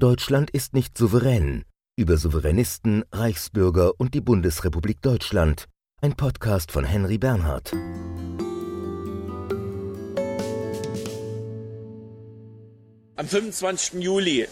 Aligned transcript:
Deutschland 0.00 0.50
ist 0.50 0.74
nicht 0.74 0.96
souverän. 0.96 1.64
Über 1.96 2.18
Souveränisten, 2.18 3.04
Reichsbürger 3.10 3.98
und 3.98 4.14
die 4.14 4.20
Bundesrepublik 4.20 5.02
Deutschland. 5.02 5.64
Ein 6.00 6.14
Podcast 6.14 6.70
von 6.70 6.84
Henry 6.84 7.18
Bernhard. 7.18 7.72
Am 13.16 13.26
25. 13.26 14.00
Juli, 14.00 14.46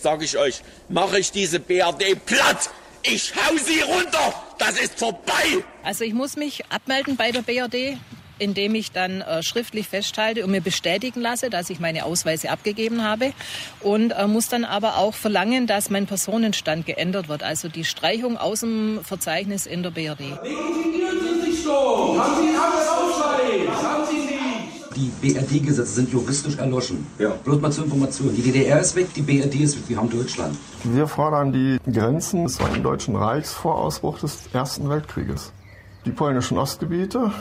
sage 0.00 0.24
ich 0.24 0.36
euch, 0.36 0.64
mache 0.88 1.20
ich 1.20 1.30
diese 1.30 1.60
BRD 1.60 2.16
platt. 2.26 2.68
Ich 3.04 3.32
hau 3.36 3.56
sie 3.56 3.80
runter. 3.82 4.34
Das 4.58 4.80
ist 4.80 4.98
vorbei. 4.98 5.62
Also 5.84 6.02
ich 6.02 6.12
muss 6.12 6.36
mich 6.36 6.66
abmelden 6.72 7.14
bei 7.14 7.30
der 7.30 7.42
BRD 7.42 8.00
indem 8.38 8.74
ich 8.74 8.92
dann 8.92 9.20
äh, 9.20 9.42
schriftlich 9.42 9.88
festhalte 9.88 10.44
und 10.44 10.50
mir 10.50 10.60
bestätigen 10.60 11.20
lasse, 11.20 11.50
dass 11.50 11.70
ich 11.70 11.80
meine 11.80 12.04
Ausweise 12.04 12.50
abgegeben 12.50 13.04
habe 13.04 13.32
und 13.80 14.12
äh, 14.12 14.26
muss 14.26 14.48
dann 14.48 14.64
aber 14.64 14.96
auch 14.98 15.14
verlangen, 15.14 15.66
dass 15.66 15.90
mein 15.90 16.06
Personenstand 16.06 16.86
geändert 16.86 17.28
wird, 17.28 17.42
also 17.42 17.68
die 17.68 17.84
Streichung 17.84 18.36
aus 18.36 18.60
dem 18.60 19.00
Verzeichnis 19.02 19.66
in 19.66 19.82
der 19.82 19.90
BRD. 19.90 20.38
Die 24.96 25.12
BRD-Gesetze 25.20 25.92
sind 25.92 26.10
juristisch 26.10 26.56
erloschen. 26.56 27.06
Ja. 27.18 27.30
Bloß 27.44 27.60
mal 27.60 27.70
zur 27.70 27.84
Information. 27.84 28.34
Die 28.34 28.42
DDR 28.42 28.80
ist 28.80 28.96
weg, 28.96 29.06
die 29.14 29.22
BRD 29.22 29.60
ist 29.60 29.76
weg. 29.76 29.84
Wir 29.86 29.96
haben 29.96 30.10
Deutschland. 30.10 30.56
Wir 30.82 31.06
fordern 31.06 31.52
die 31.52 31.78
Grenzen 31.90 32.44
des 32.44 32.54
Zweiten 32.54 32.82
Deutschen 32.82 33.14
Reichs 33.14 33.52
vor 33.52 33.76
Ausbruch 33.76 34.18
des 34.18 34.48
Ersten 34.52 34.88
Weltkrieges. 34.88 35.52
Die 36.04 36.10
polnischen 36.10 36.58
Ostgebiete 36.58 37.32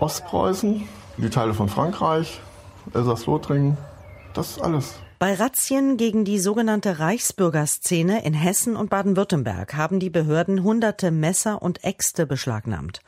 Ostpreußen, 0.00 0.88
die 1.18 1.28
Teile 1.28 1.52
von 1.52 1.68
Frankreich, 1.68 2.40
Elsass-Lothringen, 2.94 3.76
das 4.32 4.52
ist 4.52 4.62
alles. 4.62 4.94
Bei 5.18 5.34
Razzien 5.34 5.98
gegen 5.98 6.24
die 6.24 6.38
sogenannte 6.38 6.98
Reichsbürgerszene 6.98 8.24
in 8.24 8.32
Hessen 8.32 8.76
und 8.76 8.88
Baden-Württemberg 8.88 9.74
haben 9.74 10.00
die 10.00 10.08
Behörden 10.08 10.62
hunderte 10.62 11.10
Messer 11.10 11.60
und 11.60 11.84
Äxte 11.84 12.24
beschlagnahmt. 12.24 13.02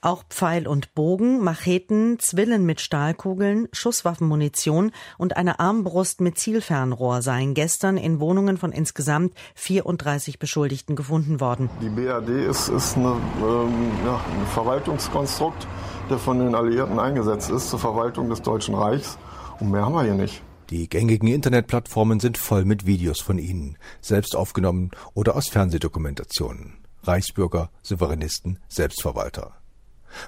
Auch 0.00 0.24
Pfeil 0.28 0.66
und 0.66 0.96
Bogen, 0.96 1.44
Macheten, 1.44 2.18
Zwillen 2.18 2.66
mit 2.66 2.80
Stahlkugeln, 2.80 3.68
Schusswaffenmunition 3.70 4.90
und 5.16 5.36
eine 5.36 5.60
Armbrust 5.60 6.20
mit 6.20 6.36
Zielfernrohr 6.36 7.22
seien 7.22 7.54
gestern 7.54 7.96
in 7.96 8.18
Wohnungen 8.18 8.58
von 8.58 8.72
insgesamt 8.72 9.32
34 9.54 10.40
Beschuldigten 10.40 10.96
gefunden 10.96 11.40
worden. 11.40 11.70
Die 11.80 11.88
BRD 11.88 12.30
ist, 12.50 12.68
ist 12.68 12.96
eine, 12.96 13.10
ähm, 13.40 13.92
ja, 14.04 14.16
ein 14.16 14.46
Verwaltungskonstrukt, 14.52 15.68
der 16.10 16.18
von 16.18 16.38
den 16.38 16.54
Alliierten 16.54 16.98
eingesetzt 16.98 17.50
ist 17.50 17.70
zur 17.70 17.78
Verwaltung 17.78 18.28
des 18.28 18.42
Deutschen 18.42 18.74
Reichs. 18.74 19.18
Und 19.60 19.70
mehr 19.70 19.84
haben 19.84 19.94
wir 19.94 20.02
hier 20.02 20.14
nicht. 20.14 20.42
Die 20.70 20.88
gängigen 20.88 21.28
Internetplattformen 21.28 22.18
sind 22.18 22.38
voll 22.38 22.64
mit 22.64 22.86
Videos 22.86 23.20
von 23.20 23.38
ihnen, 23.38 23.76
selbst 24.00 24.34
aufgenommen 24.34 24.90
oder 25.14 25.36
aus 25.36 25.48
Fernsehdokumentationen. 25.48 26.78
Reichsbürger, 27.02 27.70
Souveränisten, 27.82 28.58
Selbstverwalter. 28.68 29.54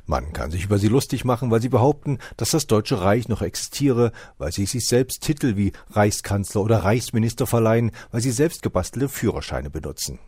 Man 0.06 0.32
kann 0.32 0.50
sich 0.50 0.64
über 0.64 0.78
sie 0.78 0.88
lustig 0.88 1.24
machen, 1.24 1.50
weil 1.50 1.60
sie 1.60 1.68
behaupten, 1.68 2.18
dass 2.36 2.50
das 2.50 2.66
Deutsche 2.66 3.00
Reich 3.00 3.28
noch 3.28 3.42
existiere, 3.42 4.12
weil 4.38 4.52
sie 4.52 4.66
sich 4.66 4.86
selbst 4.86 5.22
Titel 5.22 5.56
wie 5.56 5.72
Reichskanzler 5.90 6.62
oder 6.62 6.84
Reichsminister 6.84 7.46
verleihen, 7.46 7.90
weil 8.10 8.20
sie 8.20 8.30
selbst 8.30 8.62
gebastelte 8.62 9.08
Führerscheine 9.08 9.70
benutzen. 9.70 10.18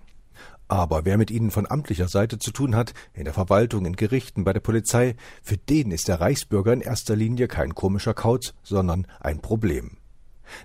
Aber 0.69 1.05
wer 1.05 1.17
mit 1.17 1.31
ihnen 1.31 1.51
von 1.51 1.71
amtlicher 1.71 2.09
Seite 2.09 2.39
zu 2.39 2.51
tun 2.51 2.75
hat, 2.75 2.93
in 3.15 3.25
der 3.25 3.35
Verwaltung, 3.35 3.87
in 3.87 3.95
Gerichten, 3.95 4.45
bei 4.45 4.53
der 4.53 4.61
Polizei, 4.61 5.15
für 5.43 5.57
den 5.57 5.93
ist 5.93 6.09
der 6.09 6.21
Reichsbürger 6.21 6.73
in 6.73 6.81
erster 6.81 7.15
Linie 7.15 7.47
kein 7.47 7.75
komischer 7.75 8.15
Kauz, 8.15 8.55
sondern 8.63 9.07
ein 9.21 9.41
Problem. 9.41 9.99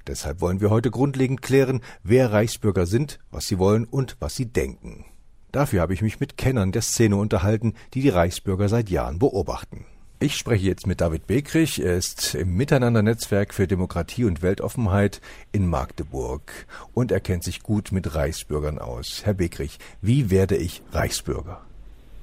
Deshalb 0.07 0.41
wollen 0.41 0.61
wir 0.61 0.69
heute 0.69 0.91
grundlegend 0.91 1.41
klären, 1.41 1.81
wer 2.03 2.31
Reichsbürger 2.31 2.85
sind, 2.85 3.19
was 3.31 3.47
sie 3.47 3.59
wollen 3.59 3.85
und 3.85 4.17
was 4.19 4.35
sie 4.35 4.45
denken. 4.45 5.05
Dafür 5.52 5.81
habe 5.81 5.94
ich 5.94 6.02
mich 6.02 6.19
mit 6.19 6.38
Kennern 6.38 6.72
der 6.72 6.81
Szene 6.81 7.17
unterhalten, 7.17 7.73
die 7.94 8.02
die 8.02 8.09
Reichsbürger 8.09 8.69
seit 8.69 8.89
Jahren 8.89 9.19
beobachten. 9.19 9.85
Ich 10.24 10.38
spreche 10.38 10.68
jetzt 10.68 10.86
mit 10.86 11.02
David 11.02 11.26
Bekrich. 11.26 11.82
Er 11.82 11.98
ist 11.98 12.36
im 12.36 12.54
Miteinander-Netzwerk 12.54 13.56
für 13.56 13.66
Demokratie 13.66 14.26
und 14.26 14.44
Weltoffenheit 14.44 15.20
in 15.52 15.68
Magdeburg 15.68 16.68
und 16.94 17.12
er 17.12 17.20
kennt 17.20 17.44
sich 17.44 17.64
gut 17.64 17.92
mit 17.92 18.14
Reichsbürgern 18.14 18.78
aus. 18.78 19.22
Herr 19.24 19.34
Bekrich, 19.34 19.80
wie 20.00 20.30
werde 20.30 20.58
ich 20.58 20.84
Reichsbürger? 20.92 21.62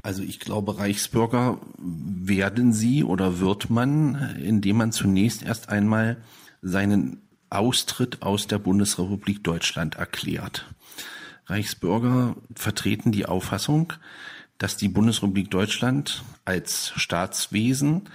Also 0.02 0.22
ich 0.22 0.38
glaube, 0.38 0.78
Reichsbürger 0.78 1.58
werden 1.76 2.72
sie 2.72 3.02
oder 3.02 3.40
wird 3.40 3.68
man, 3.68 4.36
indem 4.44 4.76
man 4.76 4.92
zunächst 4.92 5.42
erst 5.42 5.68
einmal 5.68 6.18
seinen 6.62 7.20
Austritt 7.50 8.22
aus 8.22 8.46
der 8.46 8.60
Bundesrepublik 8.60 9.42
Deutschland 9.42 9.96
erklärt. 9.96 10.72
Reichsbürger 11.46 12.36
vertreten 12.54 13.10
die 13.10 13.26
Auffassung, 13.26 13.92
dass 14.58 14.76
die 14.76 14.88
Bundesrepublik 14.88 15.50
Deutschland 15.50 16.24
als 16.44 16.92
Staatswesen 16.96 18.08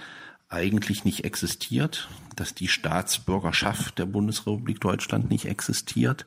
eigentlich 0.48 1.04
nicht 1.04 1.24
existiert, 1.24 2.08
dass 2.36 2.54
die 2.54 2.68
Staatsbürgerschaft 2.68 3.98
der 3.98 4.06
Bundesrepublik 4.06 4.80
Deutschland 4.80 5.30
nicht 5.30 5.46
existiert 5.46 6.26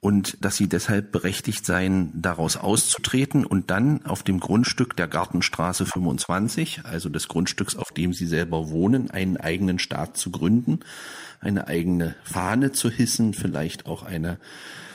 und 0.00 0.44
dass 0.44 0.56
sie 0.56 0.68
deshalb 0.68 1.10
berechtigt 1.10 1.66
seien, 1.66 2.12
daraus 2.14 2.56
auszutreten 2.56 3.44
und 3.44 3.70
dann 3.70 4.04
auf 4.06 4.22
dem 4.22 4.38
Grundstück 4.38 4.96
der 4.96 5.08
Gartenstraße 5.08 5.86
25, 5.86 6.82
also 6.84 7.08
des 7.08 7.26
Grundstücks, 7.26 7.74
auf 7.74 7.90
dem 7.90 8.12
sie 8.12 8.26
selber 8.26 8.70
wohnen, 8.70 9.10
einen 9.10 9.36
eigenen 9.38 9.80
Staat 9.80 10.16
zu 10.16 10.30
gründen, 10.30 10.80
eine 11.40 11.66
eigene 11.66 12.14
Fahne 12.22 12.70
zu 12.72 12.90
hissen, 12.90 13.34
vielleicht 13.34 13.86
auch 13.86 14.04
eine 14.04 14.38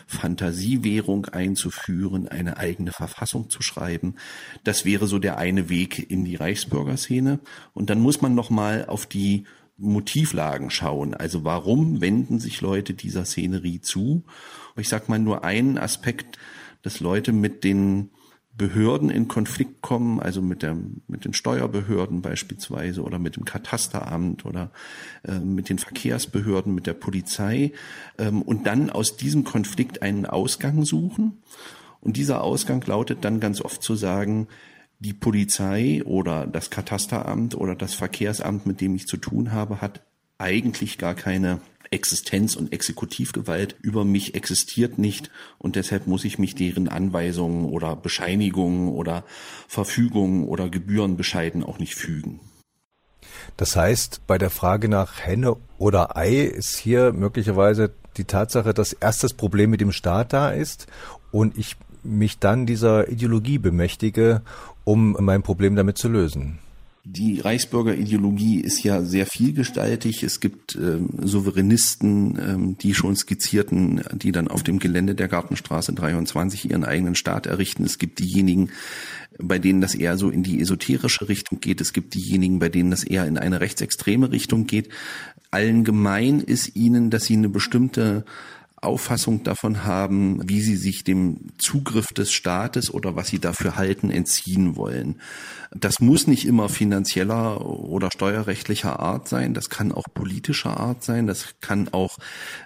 Fantasiewährung 0.08 1.26
einzuführen, 1.26 2.28
eine 2.28 2.58
eigene 2.58 2.92
Verfassung 2.92 3.50
zu 3.50 3.62
schreiben. 3.62 4.16
Das 4.64 4.86
wäre 4.86 5.08
so 5.08 5.20
der 5.20 5.38
eine 5.38 5.70
Weg 5.70 6.10
in 6.12 6.26
die 6.26 6.36
Reichsbürgerszene. 6.36 7.40
Und 7.74 7.90
dann 7.90 8.00
muss 8.00 8.22
man 8.22 8.36
noch 8.36 8.50
mal 8.50 8.86
auf 8.86 9.06
die 9.06 9.46
Motivlagen 9.78 10.70
schauen. 10.70 11.14
Also 11.14 11.44
warum 11.44 12.02
wenden 12.02 12.40
sich 12.40 12.62
Leute 12.62 12.94
dieser 12.94 13.26
Szenerie 13.26 13.82
zu? 13.82 14.24
Ich 14.78 14.90
sag 14.90 15.10
mal 15.10 15.20
nur 15.20 15.44
einen 15.44 15.78
Aspekt, 15.78 16.38
dass 16.82 17.00
Leute 17.00 17.32
mit 17.32 17.64
den 17.64 18.12
Behörden 18.56 19.10
in 19.10 19.28
Konflikt 19.28 19.82
kommen, 19.82 20.20
also 20.20 20.42
mit 20.42 20.62
der 20.62 20.78
mit 21.08 21.26
den 21.26 21.34
Steuerbehörden 21.34 22.22
beispielsweise 22.22 23.02
oder 23.02 23.18
mit 23.18 23.36
dem 23.36 23.46
Katasteramt 23.46 24.46
oder 24.46 24.72
äh, 25.24 25.40
mit 25.40 25.70
den 25.70 25.80
Verkehrsbehörden, 25.80 26.76
mit 26.76 26.86
der 26.86 26.94
Polizei 26.94 27.72
ähm, 28.20 28.44
und 28.44 28.68
dann 28.68 28.92
aus 28.92 29.18
diesem 29.18 29.44
Konflikt 29.44 30.04
einen 30.04 30.28
Ausgang 30.28 30.86
suchen. 30.86 31.42
Und 32.00 32.18
dieser 32.18 32.44
Ausgang 32.44 32.86
lautet 32.86 33.26
dann 33.26 33.40
ganz 33.40 33.60
oft 33.60 33.82
zu 33.82 33.96
sagen, 33.96 34.48
die 35.00 35.14
Polizei 35.14 36.04
oder 36.06 36.46
das 36.46 36.70
Katasteramt 36.70 37.56
oder 37.56 37.76
das 37.76 37.96
Verkehrsamt, 37.96 38.68
mit 38.68 38.82
dem 38.82 38.96
ich 38.96 39.08
zu 39.08 39.18
tun 39.18 39.52
habe, 39.52 39.82
hat 39.82 40.02
eigentlich 40.38 40.98
gar 40.98 41.16
keine 41.16 41.60
Existenz 41.94 42.56
und 42.56 42.74
Exekutivgewalt 42.74 43.76
über 43.82 44.04
mich 44.04 44.36
existiert 44.36 44.98
nicht 44.98 45.32
und 45.58 45.76
deshalb 45.76 46.08
muss 46.08 46.26
ich 46.26 46.40
mich 46.40 46.56
deren 46.56 46.90
Anweisungen 46.90 47.66
oder 47.66 47.96
Bescheinigungen 47.96 48.90
oder 48.90 49.24
Verfügungen 49.68 50.48
oder 50.48 50.70
Gebührenbescheiden 50.70 51.64
auch 51.64 51.80
nicht 51.80 51.96
fügen. 51.96 52.42
Das 53.58 53.76
heißt, 53.76 54.22
bei 54.28 54.38
der 54.38 54.50
Frage 54.50 54.90
nach 54.90 55.20
Henne 55.20 55.56
oder 55.78 56.18
Ei 56.18 56.42
ist 56.42 56.78
hier 56.78 57.14
möglicherweise 57.14 57.94
die 58.18 58.26
Tatsache, 58.26 58.74
dass 58.74 58.94
erst 58.94 59.24
das 59.24 59.34
Problem 59.34 59.70
mit 59.70 59.82
dem 59.82 59.92
Staat 59.92 60.34
da 60.34 60.52
ist 60.52 60.88
und 61.32 61.58
ich 61.58 61.78
mich 62.04 62.40
dann 62.40 62.66
dieser 62.66 63.08
Ideologie 63.08 63.58
bemächtige, 63.58 64.42
um 64.84 65.16
mein 65.20 65.44
Problem 65.44 65.76
damit 65.76 65.98
zu 65.98 66.10
lösen. 66.10 66.60
Die 67.06 67.42
Reichsbürgerideologie 67.42 68.62
ist 68.62 68.82
ja 68.82 69.02
sehr 69.02 69.26
vielgestaltig. 69.26 70.24
Es 70.24 70.40
gibt 70.40 70.76
ähm, 70.76 71.10
Souveränisten, 71.22 72.40
ähm, 72.40 72.78
die 72.78 72.94
schon 72.94 73.18
skizzierten, 73.18 74.02
die 74.14 74.32
dann 74.32 74.48
auf 74.48 74.64
dem 74.64 74.80
Gelände 74.80 75.14
der 75.14 75.28
Gartenstraße 75.28 75.92
23 75.92 76.72
ihren 76.72 76.86
eigenen 76.86 77.16
Staat 77.16 77.46
errichten. 77.46 77.84
Es 77.84 77.98
gibt 77.98 78.20
diejenigen, 78.20 78.70
bei 79.38 79.60
denen 79.60 79.82
das 79.82 79.96
eher 79.96 80.18
so 80.18 80.30
in 80.30 80.44
die 80.44 80.62
esoterische 80.62 81.28
Richtung 81.28 81.60
geht. 81.60 81.82
Es 81.82 81.92
gibt 81.92 82.14
diejenigen, 82.14 82.60
bei 82.60 82.70
denen 82.70 82.92
das 82.92 83.04
eher 83.04 83.26
in 83.26 83.38
eine 83.38 83.60
rechtsextreme 83.60 84.32
Richtung 84.32 84.66
geht. 84.66 84.88
Allen 85.52 85.84
gemein 85.84 86.40
ist 86.40 86.74
ihnen, 86.78 87.10
dass 87.10 87.26
sie 87.26 87.36
eine 87.36 87.50
bestimmte 87.50 88.24
Auffassung 88.84 89.44
davon 89.44 89.84
haben, 89.84 90.48
wie 90.48 90.62
sie 90.62 90.76
sich 90.76 91.04
dem 91.04 91.38
Zugriff 91.58 92.08
des 92.08 92.32
Staates 92.32 92.94
oder 92.94 93.16
was 93.16 93.28
sie 93.28 93.40
dafür 93.40 93.76
halten, 93.76 94.10
entziehen 94.10 94.76
wollen. 94.76 95.20
Das 95.76 96.00
muss 96.00 96.28
nicht 96.28 96.46
immer 96.46 96.70
finanzieller 96.70 97.66
oder 97.66 98.10
steuerrechtlicher 98.14 99.00
Art 99.00 99.28
sein, 99.28 99.54
das 99.54 99.70
kann 99.70 99.92
auch 99.92 100.06
politischer 100.14 100.80
Art 100.80 101.04
sein, 101.04 101.26
das 101.26 101.56
kann 101.62 101.90
auch 101.92 102.18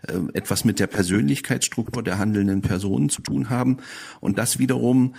äh, 0.07 0.17
etwas 0.33 0.65
mit 0.65 0.79
der 0.79 0.87
Persönlichkeitsstruktur 0.87 2.03
der 2.03 2.17
handelnden 2.17 2.61
Personen 2.61 3.09
zu 3.09 3.21
tun 3.21 3.49
haben. 3.49 3.77
Und 4.19 4.37
das 4.37 4.59
wiederum 4.59 5.15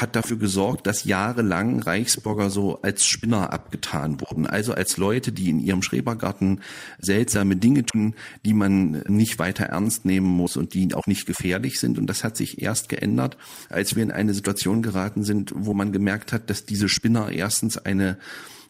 hat 0.00 0.16
dafür 0.16 0.36
gesorgt, 0.36 0.86
dass 0.86 1.04
jahrelang 1.04 1.80
Reichsbürger 1.80 2.50
so 2.50 2.80
als 2.82 3.06
Spinner 3.06 3.52
abgetan 3.52 4.20
wurden. 4.20 4.46
Also 4.46 4.74
als 4.74 4.96
Leute, 4.96 5.32
die 5.32 5.50
in 5.50 5.58
ihrem 5.58 5.82
Schrebergarten 5.82 6.60
seltsame 6.98 7.56
Dinge 7.56 7.84
tun, 7.84 8.14
die 8.44 8.54
man 8.54 9.02
nicht 9.08 9.38
weiter 9.38 9.64
ernst 9.66 10.04
nehmen 10.04 10.26
muss 10.26 10.56
und 10.56 10.74
die 10.74 10.94
auch 10.94 11.06
nicht 11.06 11.26
gefährlich 11.26 11.80
sind. 11.80 11.98
Und 11.98 12.06
das 12.06 12.24
hat 12.24 12.36
sich 12.36 12.62
erst 12.62 12.88
geändert, 12.88 13.36
als 13.68 13.96
wir 13.96 14.02
in 14.02 14.10
eine 14.10 14.34
Situation 14.34 14.82
geraten 14.82 15.24
sind, 15.24 15.52
wo 15.54 15.74
man 15.74 15.92
gemerkt 15.92 16.32
hat, 16.32 16.50
dass 16.50 16.64
diese 16.64 16.88
Spinner 16.88 17.30
erstens 17.30 17.78
eine 17.78 18.18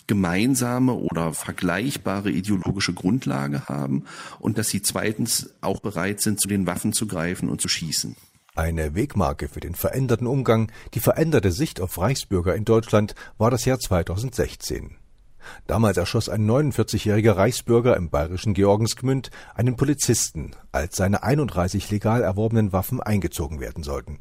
gemeinsame 0.07 0.93
oder 0.93 1.35
vergleichbare 1.35 2.31
ideologische 2.31 2.95
Grundlage 2.95 3.67
haben 3.67 4.05
und 4.39 4.59
dass 4.59 4.69
sie 4.69 4.83
zweitens 4.83 5.51
auch 5.61 5.81
bereit 5.81 6.21
sind, 6.21 6.41
zu 6.41 6.49
den 6.49 6.67
Waffen 6.67 6.93
zu 6.93 7.07
greifen 7.07 7.49
und 7.49 7.61
zu 7.61 7.69
schießen. 7.69 8.17
Eine 8.57 8.95
Wegmarke 8.95 9.49
für 9.49 9.61
den 9.61 9.75
veränderten 9.75 10.27
Umgang, 10.27 10.73
die 10.95 11.01
veränderte 11.01 11.53
Sicht 11.53 11.79
auf 11.79 11.99
Reichsbürger 11.99 12.55
in 12.55 12.65
Deutschland 12.65 13.15
war 13.37 13.51
das 13.51 13.67
Jahr 13.67 13.79
2016. 13.79 14.97
Damals 15.67 15.99
erschoss 15.99 16.31
ein 16.31 16.49
49-jähriger 16.49 17.37
Reichsbürger 17.37 17.99
im 17.99 18.09
bayerischen 18.09 18.55
Georgensgmünd 18.55 19.31
einen 19.55 19.77
Polizisten, 19.77 20.53
als 20.73 20.97
seine 20.97 21.23
31 21.23 21.91
legal 21.91 22.23
erworbenen 22.23 22.73
Waffen 22.73 23.03
eingezogen 23.03 23.61
werden 23.61 23.85
sollten. 23.85 24.21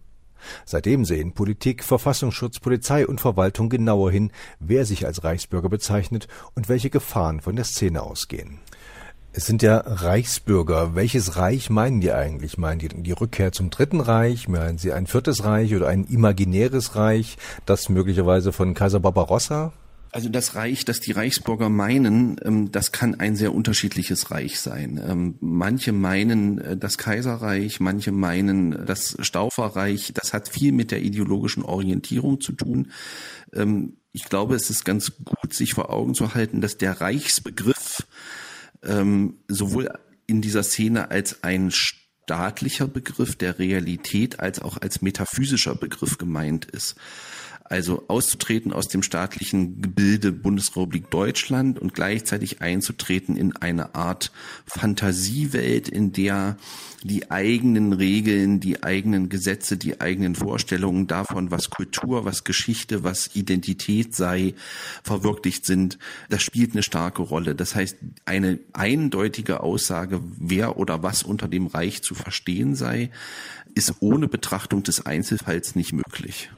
Seitdem 0.65 1.05
sehen 1.05 1.33
Politik, 1.33 1.85
Verfassungsschutz, 1.85 2.59
Polizei 2.59 3.07
und 3.07 3.21
Verwaltung 3.21 3.69
genauer 3.69 4.11
hin, 4.11 4.33
wer 4.59 4.85
sich 4.85 5.05
als 5.05 5.23
Reichsbürger 5.23 5.69
bezeichnet 5.69 6.27
und 6.55 6.67
welche 6.67 6.89
Gefahren 6.89 7.39
von 7.39 7.55
der 7.55 7.65
Szene 7.65 8.03
ausgehen. 8.03 8.59
Es 9.37 9.45
sind 9.45 9.61
ja 9.61 9.83
Reichsbürger. 9.85 10.95
Welches 10.95 11.35
Reich 11.35 11.69
meinen 11.69 11.99
die 11.99 12.13
eigentlich? 12.13 12.57
Meinen 12.57 12.79
die 12.79 12.87
die 12.87 13.11
Rückkehr 13.11 13.51
zum 13.51 13.69
Dritten 13.69 13.99
Reich? 13.99 14.47
Meinen 14.47 14.77
sie 14.77 14.93
ein 14.93 15.07
viertes 15.07 15.43
Reich 15.43 15.75
oder 15.75 15.89
ein 15.89 16.05
imaginäres 16.05 16.95
Reich, 16.95 17.35
das 17.65 17.89
möglicherweise 17.89 18.53
von 18.53 18.73
Kaiser 18.73 19.01
Barbarossa 19.01 19.73
also 20.15 20.29
das 20.29 20.55
Reich, 20.55 20.85
das 20.85 21.01
die 21.01 21.11
Reichsbürger 21.11 21.67
meinen, 21.67 22.37
ähm, 22.45 22.71
das 22.71 22.93
kann 22.93 23.15
ein 23.15 23.35
sehr 23.35 23.53
unterschiedliches 23.53 24.31
Reich 24.31 24.61
sein. 24.61 24.97
Ähm, 25.05 25.35
manche 25.41 25.91
meinen 25.91 26.57
äh, 26.59 26.77
das 26.77 26.97
Kaiserreich, 26.97 27.81
manche 27.81 28.13
meinen 28.13 28.85
das 28.85 29.17
Stauferreich. 29.19 30.13
Das 30.13 30.31
hat 30.31 30.47
viel 30.47 30.71
mit 30.71 30.91
der 30.91 31.01
ideologischen 31.01 31.63
Orientierung 31.63 32.39
zu 32.39 32.53
tun. 32.53 32.93
Ähm, 33.51 33.97
ich 34.13 34.23
glaube, 34.29 34.55
es 34.55 34.69
ist 34.69 34.85
ganz 34.85 35.11
gut, 35.25 35.53
sich 35.53 35.73
vor 35.73 35.89
Augen 35.89 36.13
zu 36.13 36.33
halten, 36.33 36.61
dass 36.61 36.77
der 36.77 37.01
Reichsbegriff 37.01 38.07
sowohl 39.47 39.91
in 40.27 40.41
dieser 40.41 40.63
Szene 40.63 41.11
als 41.11 41.43
ein 41.43 41.71
staatlicher 41.71 42.87
Begriff 42.87 43.35
der 43.35 43.59
Realität 43.59 44.39
als 44.39 44.59
auch 44.59 44.77
als 44.77 45.01
metaphysischer 45.01 45.75
Begriff 45.75 46.17
gemeint 46.17 46.65
ist 46.65 46.95
also 47.67 48.05
auszutreten 48.07 48.71
aus 48.71 48.87
dem 48.87 49.01
staatlichen 49.01 49.81
Gebilde 49.81 50.31
Bundesrepublik 50.31 51.09
Deutschland 51.09 51.79
und 51.79 51.95
gleichzeitig 51.95 52.61
einzutreten 52.61 53.35
in 53.35 53.55
eine 53.57 53.95
Art 53.95 54.31
Fantasiewelt, 54.67 55.89
in 55.89 56.13
der 56.13 56.57
die 57.01 57.31
eigenen 57.31 57.93
Regeln, 57.93 58.59
die 58.59 58.83
eigenen 58.83 59.29
Gesetze, 59.29 59.77
die 59.77 59.99
eigenen 59.99 60.35
Vorstellungen 60.35 61.07
davon, 61.07 61.49
was 61.49 61.71
Kultur, 61.71 62.23
was 62.23 62.43
Geschichte, 62.43 63.03
was 63.03 63.35
Identität 63.35 64.15
sei, 64.15 64.53
verwirklicht 65.03 65.65
sind. 65.65 65.97
Das 66.29 66.43
spielt 66.43 66.73
eine 66.73 66.83
starke 66.83 67.23
Rolle. 67.23 67.55
Das 67.55 67.73
heißt, 67.73 67.97
eine 68.25 68.59
eindeutige 68.73 69.61
Aussage, 69.61 70.21
wer 70.37 70.77
oder 70.77 71.01
was 71.01 71.23
unter 71.23 71.47
dem 71.47 71.67
Reich 71.67 72.03
zu 72.03 72.13
verstehen 72.13 72.75
sei, 72.75 73.09
ist 73.73 73.95
ohne 74.01 74.27
Betrachtung 74.27 74.83
des 74.83 75.05
Einzelfalls 75.05 75.75
nicht 75.75 75.93
möglich. 75.93 76.49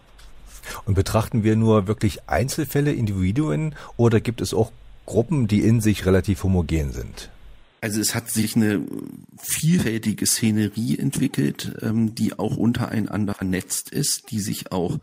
Und 0.85 0.95
betrachten 0.95 1.43
wir 1.43 1.55
nur 1.55 1.87
wirklich 1.87 2.27
Einzelfälle, 2.27 2.91
Individuen 2.91 3.75
oder 3.95 4.19
gibt 4.19 4.41
es 4.41 4.53
auch 4.53 4.71
Gruppen, 5.05 5.47
die 5.47 5.61
in 5.61 5.81
sich 5.81 6.05
relativ 6.05 6.43
homogen 6.43 6.91
sind? 6.91 7.29
Also 7.79 8.01
es 8.01 8.15
hat 8.15 8.29
sich 8.29 8.55
eine 8.55 8.81
vielfältige 9.37 10.25
Szenerie 10.25 10.97
entwickelt, 10.97 11.77
ähm, 11.81 12.15
die 12.15 12.37
auch 12.37 12.57
untereinander 12.57 13.35
vernetzt 13.35 13.91
ist, 13.91 14.31
die 14.31 14.39
sich 14.39 14.71
auch 14.71 14.99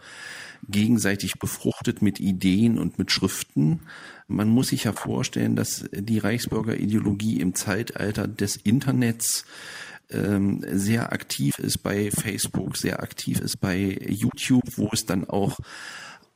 gegenseitig 0.69 1.39
befruchtet 1.39 2.03
mit 2.03 2.21
Ideen 2.21 2.79
und 2.79 2.99
mit 2.99 3.13
Schriften. 3.13 3.81
Man 4.27 4.49
muss 4.49 4.69
sich 4.69 4.85
ja 4.85 4.93
vorstellen, 4.93 5.57
dass 5.57 5.85
die 5.93 6.19
Reichsbürgerideologie 6.19 7.41
im 7.41 7.55
Zeitalter 7.55 8.27
des 8.27 8.57
Internets 8.57 9.45
ähm, 10.11 10.65
sehr 10.71 11.13
aktiv 11.13 11.59
ist 11.59 11.79
bei 11.83 12.11
Facebook, 12.11 12.77
sehr 12.77 13.03
aktiv 13.03 13.41
ist 13.41 13.61
bei 13.61 13.99
YouTube, 14.09 14.65
wo 14.77 14.91
es 14.93 15.07
dann 15.07 15.29
auch 15.29 15.59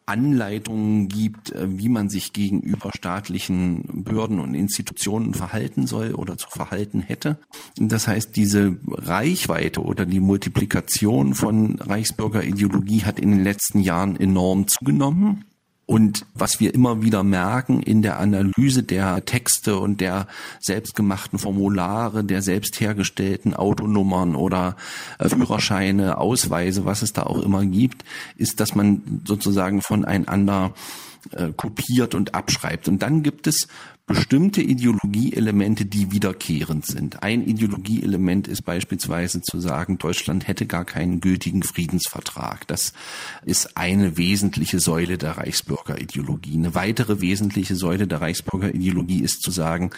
Anleitungen 0.09 1.09
gibt, 1.09 1.53
äh, 1.53 1.67
wie 1.69 1.91
man 1.91 2.09
sich 2.09 2.33
gegenüber 2.33 2.91
staatlichen 2.97 4.05
Behörden 4.05 4.41
und 4.41 4.55
Institutionen 4.55 5.35
verhalten 5.35 5.87
soll 5.87 6.15
oder 6.15 6.39
zu 6.39 6.49
verhalten 6.49 7.01
hätte. 7.01 7.39
Das 7.77 8.09
heißt, 8.09 8.35
diese 8.35 8.79
Reichweite 8.87 9.83
oder 9.83 10.07
die 10.07 10.21
Multiplikation 10.21 11.35
von 11.35 11.79
Reichsbürgerideologie 11.79 13.05
hat 13.05 13.21
in 13.21 13.31
den 13.31 13.45
letzten 13.45 13.81
Jahren 13.81 14.17
enorm 14.17 14.67
zugenommen. 14.67 15.45
Und 15.89 16.27
was 16.35 16.61
wir 16.61 16.75
immer 16.75 17.01
wieder 17.01 17.23
merken 17.23 17.83
in 17.83 18.03
der 18.03 18.21
Analyse 18.21 18.83
der 18.83 19.25
Texte 19.25 19.79
und 19.79 20.03
der 20.03 20.27
selbstgemachten 20.61 21.39
Formulare, 21.39 22.25
der 22.25 22.43
selbst 22.43 22.79
hergestellten 22.79 23.55
Autonummern 23.55 24.37
oder 24.37 24.77
äh, 25.19 25.31
Führerscheine, 25.31 26.19
Ausweise, 26.19 26.85
was 26.85 27.01
es 27.01 27.15
da 27.15 27.23
auch 27.23 27.43
immer 27.43 27.65
gibt, 27.65 28.05
ist, 28.37 28.61
dass 28.61 28.75
man 28.75 29.23
sozusagen 29.25 29.81
voneinander 29.81 30.75
äh, 31.33 31.53
kopiert 31.57 32.15
und 32.15 32.35
abschreibt. 32.35 32.87
Und 32.87 33.01
dann 33.01 33.23
gibt 33.23 33.47
es 33.47 33.67
bestimmte 34.09 34.63
Ideologieelemente, 34.63 35.85
die 35.85 36.11
wiederkehrend 36.11 36.87
sind. 36.87 37.23
Ein 37.23 37.47
Ideologieelement 37.47 38.49
ist 38.49 38.63
beispielsweise 38.63 39.43
zu 39.43 39.61
sagen, 39.61 39.99
Deutschland 39.99 40.49
hätte 40.49 40.67
gar 40.67 40.87
keinen 40.87 41.21
gültigen 41.21 41.63
Friedensvertrag. 41.63 42.67
Das 42.67 42.95
ist 43.45 43.77
eine 43.77 44.17
wesentliche 44.17 44.81
Säule 44.81 45.19
der 45.19 45.39
Reichsbürgerideologie. 45.39 46.55
Eine 46.55 46.75
weitere 46.75 47.21
wesentliche 47.21 47.77
Säule 47.77 48.07
der 48.07 48.23
Reichsbürgerideologie 48.23 49.21
ist 49.21 49.43
zu 49.43 49.51
sagen, 49.51 49.91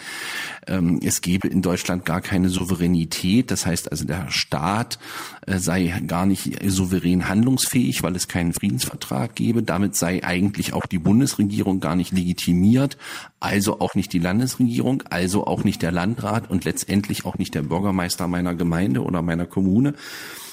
ähm, 0.67 0.99
es 1.03 1.21
gebe 1.21 1.47
in 1.47 1.61
Deutschland 1.61 2.03
gar 2.03 2.21
keine 2.21 2.49
Souveränität. 2.49 3.49
Das 3.49 3.65
heißt 3.65 3.91
also, 3.91 4.05
der 4.05 4.29
Staat 4.29 4.99
sei 5.47 6.01
gar 6.05 6.25
nicht 6.25 6.59
souverän 6.69 7.27
handlungsfähig, 7.27 8.03
weil 8.03 8.15
es 8.15 8.27
keinen 8.27 8.53
Friedensvertrag 8.53 9.35
gebe. 9.35 9.63
Damit 9.63 9.95
sei 9.95 10.23
eigentlich 10.23 10.73
auch 10.73 10.85
die 10.85 10.99
Bundesregierung 10.99 11.79
gar 11.79 11.95
nicht 11.95 12.11
legitimiert, 12.11 12.97
also 13.39 13.79
auch 13.79 13.95
nicht 13.95 14.01
nicht 14.01 14.13
die 14.13 14.19
Landesregierung, 14.19 15.03
also 15.11 15.45
auch 15.45 15.63
nicht 15.63 15.83
der 15.83 15.91
Landrat 15.91 16.49
und 16.49 16.65
letztendlich 16.65 17.23
auch 17.23 17.37
nicht 17.37 17.53
der 17.53 17.61
Bürgermeister 17.61 18.27
meiner 18.27 18.55
Gemeinde 18.55 19.03
oder 19.03 19.21
meiner 19.21 19.45
Kommune. 19.45 19.93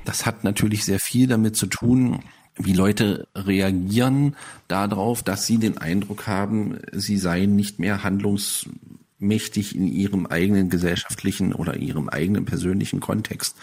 Das 0.05 0.27
hat 0.27 0.45
natürlich 0.45 0.85
sehr 0.85 1.01
viel 1.01 1.29
damit 1.29 1.57
zu 1.57 1.67
tun, 1.67 2.21
wie 2.59 2.73
Leute 2.73 3.29
reagieren 3.35 4.37
darauf, 4.67 5.23
dass 5.23 5.47
sie 5.47 5.59
den 5.59 5.79
Eindruck 5.79 6.27
haben, 6.27 6.79
sie 6.93 7.19
seien 7.19 7.57
nicht 7.57 7.79
mehr 7.79 8.03
handlungsmächtig 8.03 9.77
in 9.77 9.87
ihrem 9.87 10.27
eigenen 10.27 10.69
gesellschaftlichen 10.69 11.53
oder 11.53 11.77
ihrem 11.77 12.09
eigenen 12.09 12.45
persönlichen 12.45 13.01
Kontext 13.01 13.57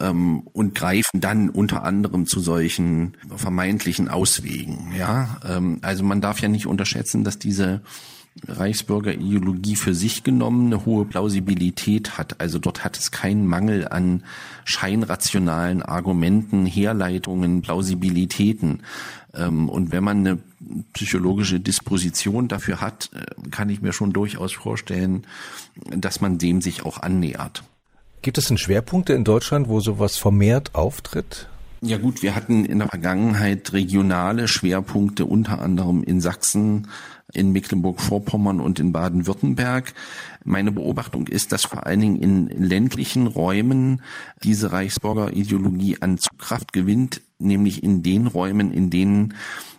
ähm, 0.00 0.40
und 0.52 0.74
greifen 0.74 1.20
dann 1.20 1.48
unter 1.50 1.84
anderem 1.84 2.26
zu 2.26 2.40
solchen 2.40 3.16
vermeintlichen 3.34 4.08
Auswegen. 4.08 4.92
Ja, 4.96 5.40
ähm, 5.48 5.78
also 5.82 6.04
man 6.04 6.20
darf 6.20 6.40
ja 6.40 6.48
nicht 6.48 6.66
unterschätzen, 6.66 7.24
dass 7.24 7.38
diese 7.38 7.82
Reichsbürgerideologie 8.46 9.76
für 9.76 9.94
sich 9.94 10.22
genommen 10.22 10.66
eine 10.66 10.84
hohe 10.84 11.04
Plausibilität 11.04 12.18
hat. 12.18 12.40
Also 12.40 12.58
dort 12.58 12.84
hat 12.84 12.98
es 12.98 13.10
keinen 13.10 13.46
Mangel 13.46 13.88
an 13.88 14.22
scheinrationalen 14.64 15.82
Argumenten, 15.82 16.66
Herleitungen, 16.66 17.62
Plausibilitäten. 17.62 18.82
Ähm, 19.34 19.68
und 19.68 19.92
wenn 19.92 20.04
man 20.04 20.18
eine 20.18 20.38
psychologische 20.92 21.60
Disposition 21.60 22.48
dafür 22.48 22.80
hat, 22.80 23.10
äh, 23.14 23.48
kann 23.50 23.70
ich 23.70 23.82
mir 23.82 23.92
schon 23.92 24.12
durchaus 24.12 24.52
vorstellen, 24.52 25.26
dass 25.90 26.20
man 26.20 26.38
dem 26.38 26.60
sich 26.60 26.84
auch 26.84 26.98
annähert. 26.98 27.62
Gibt 28.22 28.38
es 28.38 28.46
denn 28.46 28.58
Schwerpunkte 28.58 29.12
in 29.12 29.24
Deutschland, 29.24 29.68
wo 29.68 29.80
sowas 29.80 30.16
vermehrt 30.16 30.74
auftritt? 30.74 31.48
Ja 31.80 31.98
gut, 31.98 32.22
wir 32.22 32.34
hatten 32.34 32.64
in 32.64 32.80
der 32.80 32.88
Vergangenheit 32.88 33.72
regionale 33.72 34.48
Schwerpunkte, 34.48 35.24
unter 35.24 35.60
anderem 35.60 36.02
in 36.02 36.20
Sachsen, 36.20 36.88
in 37.32 37.52
Mecklenburg-Vorpommern 37.52 38.60
und 38.60 38.80
in 38.80 38.92
Baden-Württemberg. 38.92 39.92
Meine 40.44 40.72
Beobachtung 40.72 41.26
ist, 41.26 41.52
dass 41.52 41.64
vor 41.64 41.86
allen 41.86 42.00
Dingen 42.00 42.16
in 42.16 42.48
ländlichen 42.48 43.26
Räumen 43.26 44.02
diese 44.42 44.72
Reichsbürger 44.72 45.32
Ideologie 45.34 45.98
an 46.00 46.18
Zugkraft 46.18 46.72
gewinnt, 46.72 47.20
nämlich 47.38 47.82
in 47.82 48.02
den 48.02 48.26
Räumen, 48.26 48.72
in 48.72 48.90
denen 48.90 49.34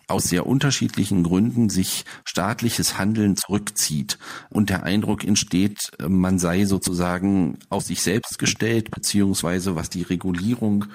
aus 0.09 0.23
sehr 0.23 0.47
unterschiedlichen 0.47 1.23
Gründen 1.23 1.69
sich 1.69 2.03
staatliches 2.25 2.97
Handeln 2.97 3.35
zurückzieht 3.35 4.17
und 4.49 4.69
der 4.69 4.83
Eindruck 4.83 5.23
entsteht, 5.23 5.91
man 6.07 6.39
sei 6.39 6.65
sozusagen 6.65 7.59
auf 7.69 7.83
sich 7.83 8.01
selbst 8.01 8.39
gestellt, 8.39 8.89
beziehungsweise 8.91 9.75
was 9.75 9.89
die 9.89 10.01
Regulierung 10.01 10.85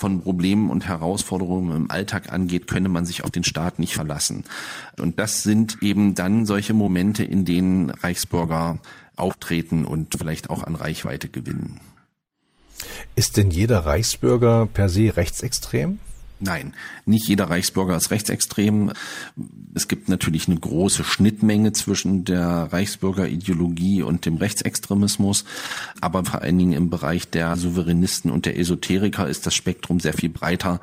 von 0.00 0.22
Problemen 0.22 0.70
und 0.70 0.88
Herausforderungen 0.88 1.76
im 1.76 1.90
Alltag 1.90 2.32
angeht, 2.32 2.66
könne 2.66 2.88
man 2.88 3.04
sich 3.06 3.22
auf 3.22 3.30
den 3.30 3.44
Staat 3.44 3.78
nicht 3.78 3.94
verlassen. 3.94 4.44
Und 4.98 5.20
das 5.20 5.42
sind 5.42 5.82
eben 5.82 6.14
dann 6.14 6.46
solche 6.46 6.72
Momente, 6.72 7.22
in 7.22 7.44
denen 7.44 7.90
Reichsbürger 7.90 8.78
auftreten 9.16 9.84
und 9.84 10.16
vielleicht 10.18 10.50
auch 10.50 10.64
an 10.64 10.74
Reichweite 10.74 11.28
gewinnen. 11.28 11.80
Ist 13.14 13.36
denn 13.36 13.50
jeder 13.50 13.80
Reichsbürger 13.80 14.66
per 14.66 14.88
se 14.88 15.16
rechtsextrem? 15.16 15.98
Nein, 16.42 16.72
nicht 17.04 17.28
jeder 17.28 17.50
Reichsbürger 17.50 17.96
ist 17.96 18.10
rechtsextrem. 18.10 18.92
Es 19.74 19.88
gibt 19.88 20.08
natürlich 20.08 20.48
eine 20.48 20.58
große 20.58 21.04
Schnittmenge 21.04 21.74
zwischen 21.74 22.24
der 22.24 22.68
Reichsbürgerideologie 22.72 24.02
und 24.02 24.24
dem 24.24 24.38
Rechtsextremismus, 24.38 25.44
aber 26.00 26.24
vor 26.24 26.40
allen 26.40 26.56
Dingen 26.56 26.72
im 26.72 26.88
Bereich 26.88 27.28
der 27.28 27.56
Souveränisten 27.56 28.30
und 28.30 28.46
der 28.46 28.58
Esoteriker 28.58 29.28
ist 29.28 29.46
das 29.46 29.54
Spektrum 29.54 30.00
sehr 30.00 30.14
viel 30.14 30.30
breiter. 30.30 30.80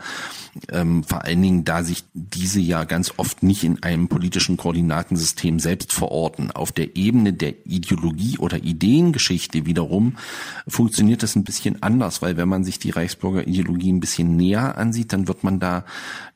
Ähm, 0.69 1.03
vor 1.03 1.23
allen 1.23 1.41
Dingen, 1.41 1.65
da 1.65 1.83
sich 1.83 2.03
diese 2.13 2.59
ja 2.59 2.83
ganz 2.83 3.13
oft 3.17 3.41
nicht 3.41 3.63
in 3.63 3.81
einem 3.81 4.07
politischen 4.07 4.57
Koordinatensystem 4.57 5.59
selbst 5.59 5.91
verorten. 5.91 6.51
Auf 6.51 6.71
der 6.71 6.95
Ebene 6.95 7.33
der 7.33 7.53
Ideologie 7.65 8.37
oder 8.37 8.57
Ideengeschichte 8.57 9.65
wiederum 9.65 10.17
funktioniert 10.67 11.23
das 11.23 11.35
ein 11.35 11.43
bisschen 11.43 11.81
anders, 11.81 12.21
weil 12.21 12.37
wenn 12.37 12.49
man 12.49 12.63
sich 12.63 12.79
die 12.79 12.91
Reichsbürgerideologie 12.91 13.91
ein 13.91 13.99
bisschen 13.99 14.35
näher 14.35 14.77
ansieht, 14.77 15.13
dann 15.13 15.27
wird 15.27 15.43
da 15.59 15.85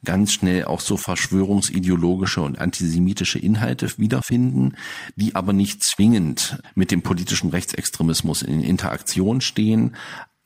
ganz 0.04 0.32
schnell 0.32 0.66
auch 0.66 0.80
so 0.80 0.98
verschwörungsideologische 0.98 2.42
und 2.42 2.60
antisemitische 2.60 3.40
Inhalte 3.40 3.98
wiederfinden, 3.98 4.76
die 5.16 5.36
aber 5.36 5.54
nicht 5.54 5.84
zwingend 5.84 6.62
mit 6.76 6.92
dem 6.92 7.02
politischen 7.02 7.50
Rechtsextremismus 7.50 8.42
in 8.42 8.62
Interaktion 8.62 9.42
stehen, 9.42 9.96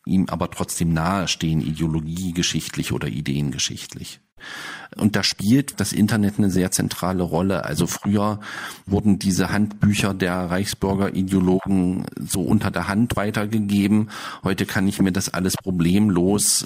ihm 0.05 0.27
aber 0.29 0.51
trotzdem 0.51 0.93
nahe 0.93 1.27
stehen, 1.27 1.61
ideologiegeschichtlich 1.61 2.91
oder 2.91 3.07
ideengeschichtlich. 3.07 4.19
Und 4.95 5.15
da 5.15 5.23
spielt 5.23 5.79
das 5.79 5.91
Internet 5.91 6.37
eine 6.37 6.49
sehr 6.49 6.71
zentrale 6.71 7.23
Rolle. 7.23 7.65
Also 7.65 7.87
früher 7.87 8.39
wurden 8.85 9.19
diese 9.19 9.51
Handbücher 9.51 10.13
der 10.13 10.49
Reichsbürger-Ideologen 10.51 12.05
so 12.17 12.41
unter 12.41 12.71
der 12.71 12.87
Hand 12.87 13.15
weitergegeben. 13.15 14.09
Heute 14.43 14.65
kann 14.65 14.87
ich 14.87 15.01
mir 15.01 15.11
das 15.11 15.33
alles 15.33 15.55
problemlos 15.57 16.65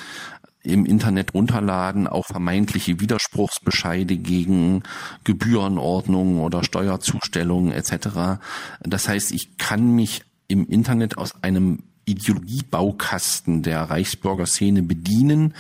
im 0.72 0.86
Internet 0.86 1.34
runterladen, 1.34 2.08
auch 2.08 2.26
vermeintliche 2.26 3.00
Widerspruchsbescheide 3.00 4.18
gegen 4.18 4.84
Gebührenordnungen 5.24 6.40
oder 6.40 6.64
Steuerzustellungen 6.64 7.72
etc. 7.72 8.40
Das 8.82 9.08
heißt, 9.08 9.32
ich 9.32 9.58
kann 9.58 9.96
mich 9.96 10.24
im 10.48 10.68
Internet 10.68 11.18
aus 11.18 11.44
einem 11.44 11.84
Ideologiebaukasten 12.10 13.62
der 13.62 13.84
Reichsbürgerszene 13.84 14.82
bedienen 14.82 15.54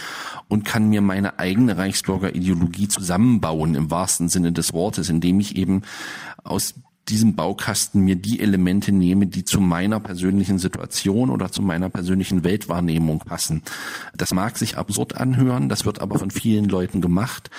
und 0.47 0.65
kann 0.65 0.89
mir 0.89 1.01
meine 1.01 1.37
eigene 1.37 1.77
Reichsbürgerideologie 1.77 2.87
zusammenbauen 2.87 3.75
im 3.75 3.91
wahrsten 3.91 4.29
Sinne 4.29 4.51
des 4.51 4.73
Wortes, 4.73 5.09
indem 5.09 5.39
ich 5.39 5.55
eben 5.55 5.83
aus 6.43 6.73
diesem 7.09 7.35
Baukasten 7.35 8.01
mir 8.01 8.15
die 8.15 8.39
Elemente 8.39 8.91
nehme, 8.91 9.27
die 9.27 9.43
zu 9.43 9.59
meiner 9.59 9.99
persönlichen 9.99 10.59
Situation 10.59 11.29
oder 11.29 11.51
zu 11.51 11.61
meiner 11.61 11.89
persönlichen 11.89 12.43
Weltwahrnehmung 12.43 13.19
passen. 13.19 13.63
Das 14.15 14.33
mag 14.33 14.57
sich 14.57 14.77
absurd 14.77 15.17
anhören, 15.17 15.69
das 15.69 15.85
wird 15.85 16.01
aber 16.01 16.19
von 16.19 16.31
vielen 16.31 16.65
Leuten 16.65 17.01
gemacht, 17.01 17.49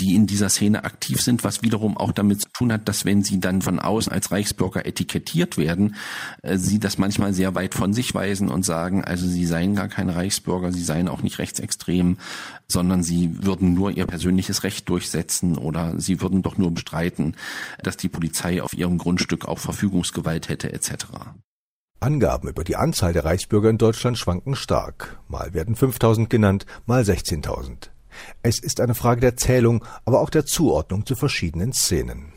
die 0.00 0.14
in 0.14 0.26
dieser 0.26 0.48
Szene 0.48 0.84
aktiv 0.84 1.20
sind, 1.20 1.44
was 1.44 1.62
wiederum 1.62 1.96
auch 1.96 2.12
damit 2.12 2.43
tun 2.54 2.72
hat, 2.72 2.88
dass 2.88 3.04
wenn 3.04 3.22
sie 3.22 3.40
dann 3.40 3.62
von 3.62 3.78
außen 3.80 4.12
als 4.12 4.30
Reichsbürger 4.30 4.86
etikettiert 4.86 5.58
werden, 5.58 5.96
äh, 6.42 6.56
sie 6.56 6.78
das 6.78 6.98
manchmal 6.98 7.34
sehr 7.34 7.54
weit 7.54 7.74
von 7.74 7.92
sich 7.92 8.14
weisen 8.14 8.48
und 8.48 8.64
sagen, 8.64 9.04
also 9.04 9.26
sie 9.26 9.44
seien 9.44 9.74
gar 9.74 9.88
kein 9.88 10.08
Reichsbürger, 10.08 10.72
sie 10.72 10.84
seien 10.84 11.08
auch 11.08 11.22
nicht 11.22 11.38
rechtsextrem, 11.38 12.16
sondern 12.68 13.02
sie 13.02 13.44
würden 13.44 13.74
nur 13.74 13.90
ihr 13.90 14.06
persönliches 14.06 14.62
Recht 14.62 14.88
durchsetzen 14.88 15.58
oder 15.58 15.98
sie 16.00 16.20
würden 16.20 16.42
doch 16.42 16.56
nur 16.56 16.72
bestreiten, 16.72 17.36
dass 17.82 17.96
die 17.96 18.08
Polizei 18.08 18.62
auf 18.62 18.72
ihrem 18.72 18.98
Grundstück 18.98 19.46
auch 19.46 19.58
Verfügungsgewalt 19.58 20.48
hätte 20.48 20.72
etc. 20.72 21.06
Angaben 21.98 22.48
über 22.48 22.62
die 22.62 22.76
Anzahl 22.76 23.12
der 23.12 23.24
Reichsbürger 23.24 23.70
in 23.70 23.78
Deutschland 23.78 24.16
schwanken 24.16 24.54
stark. 24.54 25.18
Mal 25.26 25.54
werden 25.54 25.74
5000 25.74 26.30
genannt, 26.30 26.66
mal 26.86 27.02
16.000. 27.02 27.88
Es 28.42 28.60
ist 28.60 28.80
eine 28.80 28.94
Frage 28.94 29.20
der 29.20 29.36
Zählung, 29.36 29.84
aber 30.04 30.20
auch 30.20 30.30
der 30.30 30.46
Zuordnung 30.46 31.04
zu 31.04 31.16
verschiedenen 31.16 31.72
Szenen. 31.72 32.33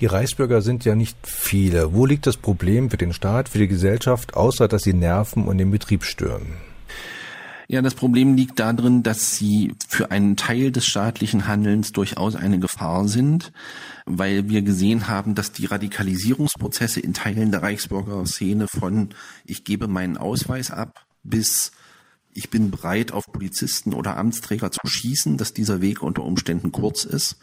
Die 0.00 0.06
Reichsbürger 0.06 0.62
sind 0.62 0.84
ja 0.84 0.94
nicht 0.94 1.16
viele. 1.24 1.94
Wo 1.94 2.06
liegt 2.06 2.26
das 2.26 2.36
Problem 2.36 2.90
für 2.90 2.96
den 2.96 3.12
Staat, 3.12 3.48
für 3.48 3.58
die 3.58 3.68
Gesellschaft, 3.68 4.34
außer 4.34 4.68
dass 4.68 4.82
sie 4.82 4.94
nerven 4.94 5.44
und 5.44 5.58
den 5.58 5.70
Betrieb 5.70 6.04
stören? 6.04 6.54
Ja, 7.70 7.82
das 7.82 7.94
Problem 7.94 8.34
liegt 8.34 8.58
darin, 8.58 9.04
dass 9.04 9.36
sie 9.36 9.74
für 9.86 10.10
einen 10.10 10.36
Teil 10.36 10.72
des 10.72 10.86
staatlichen 10.86 11.46
Handelns 11.46 11.92
durchaus 11.92 12.34
eine 12.34 12.58
Gefahr 12.58 13.06
sind, 13.06 13.52
weil 14.06 14.48
wir 14.48 14.62
gesehen 14.62 15.06
haben, 15.06 15.36
dass 15.36 15.52
die 15.52 15.66
Radikalisierungsprozesse 15.66 16.98
in 16.98 17.14
Teilen 17.14 17.52
der 17.52 17.62
Reichsbürgerszene 17.62 18.66
von 18.66 19.10
ich 19.44 19.62
gebe 19.62 19.86
meinen 19.86 20.16
Ausweis 20.16 20.72
ab 20.72 21.06
bis 21.22 21.70
ich 22.32 22.50
bin 22.50 22.70
bereit, 22.70 23.12
auf 23.12 23.32
Polizisten 23.32 23.92
oder 23.92 24.16
Amtsträger 24.16 24.70
zu 24.70 24.86
schießen, 24.86 25.36
dass 25.36 25.52
dieser 25.52 25.80
Weg 25.80 26.02
unter 26.02 26.22
Umständen 26.22 26.72
kurz 26.72 27.04
ist 27.04 27.38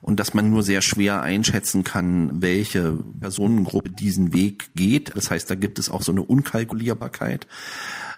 und 0.00 0.18
dass 0.18 0.34
man 0.34 0.50
nur 0.50 0.62
sehr 0.62 0.82
schwer 0.82 1.22
einschätzen 1.22 1.84
kann, 1.84 2.42
welche 2.42 2.98
Personengruppe 3.20 3.90
diesen 3.90 4.32
Weg 4.32 4.74
geht. 4.74 5.16
Das 5.16 5.30
heißt, 5.30 5.48
da 5.50 5.54
gibt 5.54 5.78
es 5.78 5.88
auch 5.88 6.02
so 6.02 6.12
eine 6.12 6.22
Unkalkulierbarkeit. 6.22 7.46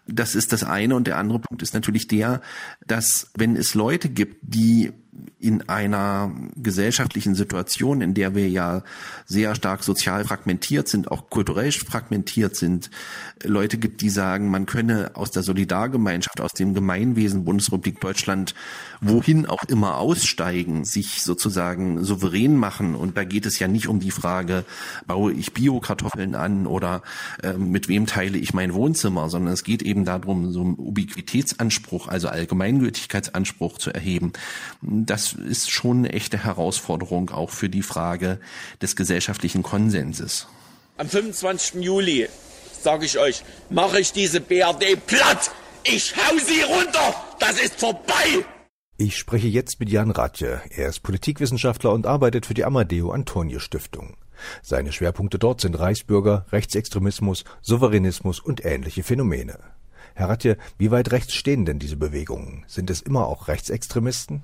Das 0.07 0.35
ist 0.35 0.53
das 0.53 0.65
eine. 0.65 0.97
Und 0.97 1.07
der 1.07 1.19
andere 1.19 1.41
Punkt 1.41 1.63
ist 1.63 1.75
natürlich 1.75 2.09
der, 2.09 2.41
dass 2.87 3.31
wenn 3.37 3.57
es 3.57 3.75
Leute 3.75 4.09
gibt, 4.09 4.39
die 4.43 4.93
in 5.39 5.69
einer 5.69 6.33
gesellschaftlichen 6.57 7.35
Situation, 7.35 8.01
in 8.01 8.15
der 8.15 8.35
wir 8.35 8.49
ja 8.49 8.83
sehr 9.27 9.55
stark 9.55 9.85
sozial 9.85 10.25
fragmentiert 10.25 10.89
sind, 10.89 11.11
auch 11.11 11.31
kulturell 11.31 11.71
fragmentiert 11.73 12.57
sind, 12.57 12.91
Leute 13.45 13.79
gibt, 13.79 14.01
die 14.01 14.11
sagen, 14.11 14.51
man 14.51 14.67
könne 14.67 15.11
aus 15.15 15.31
der 15.31 15.43
Solidargemeinschaft, 15.43 16.41
aus 16.41 16.53
dem 16.53 16.75
Gemeinwesen 16.75 17.45
Bundesrepublik 17.45 18.01
Deutschland, 18.01 18.55
wohin 19.01 19.47
auch 19.47 19.65
immer 19.65 19.99
aussteigen, 19.99 20.85
sich 20.85 21.23
sozusagen 21.23 22.03
souverän 22.03 22.57
machen. 22.57 22.95
Und 22.95 23.17
da 23.17 23.25
geht 23.25 23.47
es 23.47 23.59
ja 23.59 23.69
nicht 23.69 23.89
um 23.89 24.01
die 24.01 24.11
Frage, 24.11 24.65
baue 25.07 25.33
ich 25.33 25.53
Bio-Kartoffeln 25.53 26.35
an 26.35 26.67
oder 26.67 27.03
äh, 27.43 27.55
mit 27.55 27.89
wem 27.89 28.07
teile 28.07 28.39
ich 28.39 28.55
mein 28.55 28.73
Wohnzimmer, 28.75 29.29
sondern 29.29 29.53
es 29.53 29.65
geht 29.65 29.83
eben 29.83 30.05
darum, 30.05 30.53
so 30.53 30.63
einen 30.63 30.75
Ubiquitätsanspruch, 30.77 32.09
also 32.09 32.29
Allgemeingültigkeitsanspruch 32.29 33.79
zu 33.79 33.93
erheben 33.93 34.33
das 35.07 35.33
ist 35.33 35.71
schon 35.71 35.99
eine 35.99 36.13
echte 36.13 36.45
Herausforderung 36.45 37.31
auch 37.31 37.51
für 37.51 37.69
die 37.69 37.83
Frage 37.83 38.41
des 38.83 38.97
gesellschaftlichen 38.97 39.63
Konsenses. 39.63 40.47
Am 40.99 41.09
25. 41.09 41.83
Juli, 41.83 42.29
sage 42.83 43.07
ich 43.07 43.19
euch, 43.19 43.43
mache 43.71 44.01
ich 44.01 44.13
diese 44.13 44.41
BRD 44.41 45.07
platt. 45.07 45.51
Ich 45.85 46.15
hau 46.17 46.37
sie 46.39 46.63
runter. 46.63 47.15
Das 47.39 47.61
ist 47.61 47.79
vorbei. 47.79 48.45
Ich 48.99 49.19
spreche 49.19 49.49
jetzt 49.49 49.79
mit 49.79 49.91
Jan 49.91 50.11
Ratje. 50.11 50.61
Er 50.71 50.89
ist 50.89 51.03
Politikwissenschaftler 51.03 51.93
und 51.93 52.07
arbeitet 52.07 52.47
für 52.47 52.55
die 52.55 52.65
Amadeo 52.65 53.11
Antonio 53.11 53.59
Stiftung. 53.59 54.17
Seine 54.63 54.93
Schwerpunkte 54.93 55.39
dort 55.39 55.61
sind 55.61 55.79
Reichsbürger, 55.79 56.47
Rechtsextremismus, 56.51 57.45
Souveränismus 57.61 58.41
und 58.41 58.65
ähnliche 58.65 59.03
Phänomene. 59.03 59.59
Herr 60.15 60.31
Ratje, 60.31 60.57
wie 60.79 60.91
weit 60.91 61.13
rechts 61.13 61.35
stehen 61.35 61.67
denn 61.67 61.79
diese 61.79 61.97
Bewegungen? 61.97 62.65
Sind 62.69 62.89
es 62.89 63.03
immer 63.03 63.27
auch 63.27 63.49
Rechtsextremisten? 63.49 64.43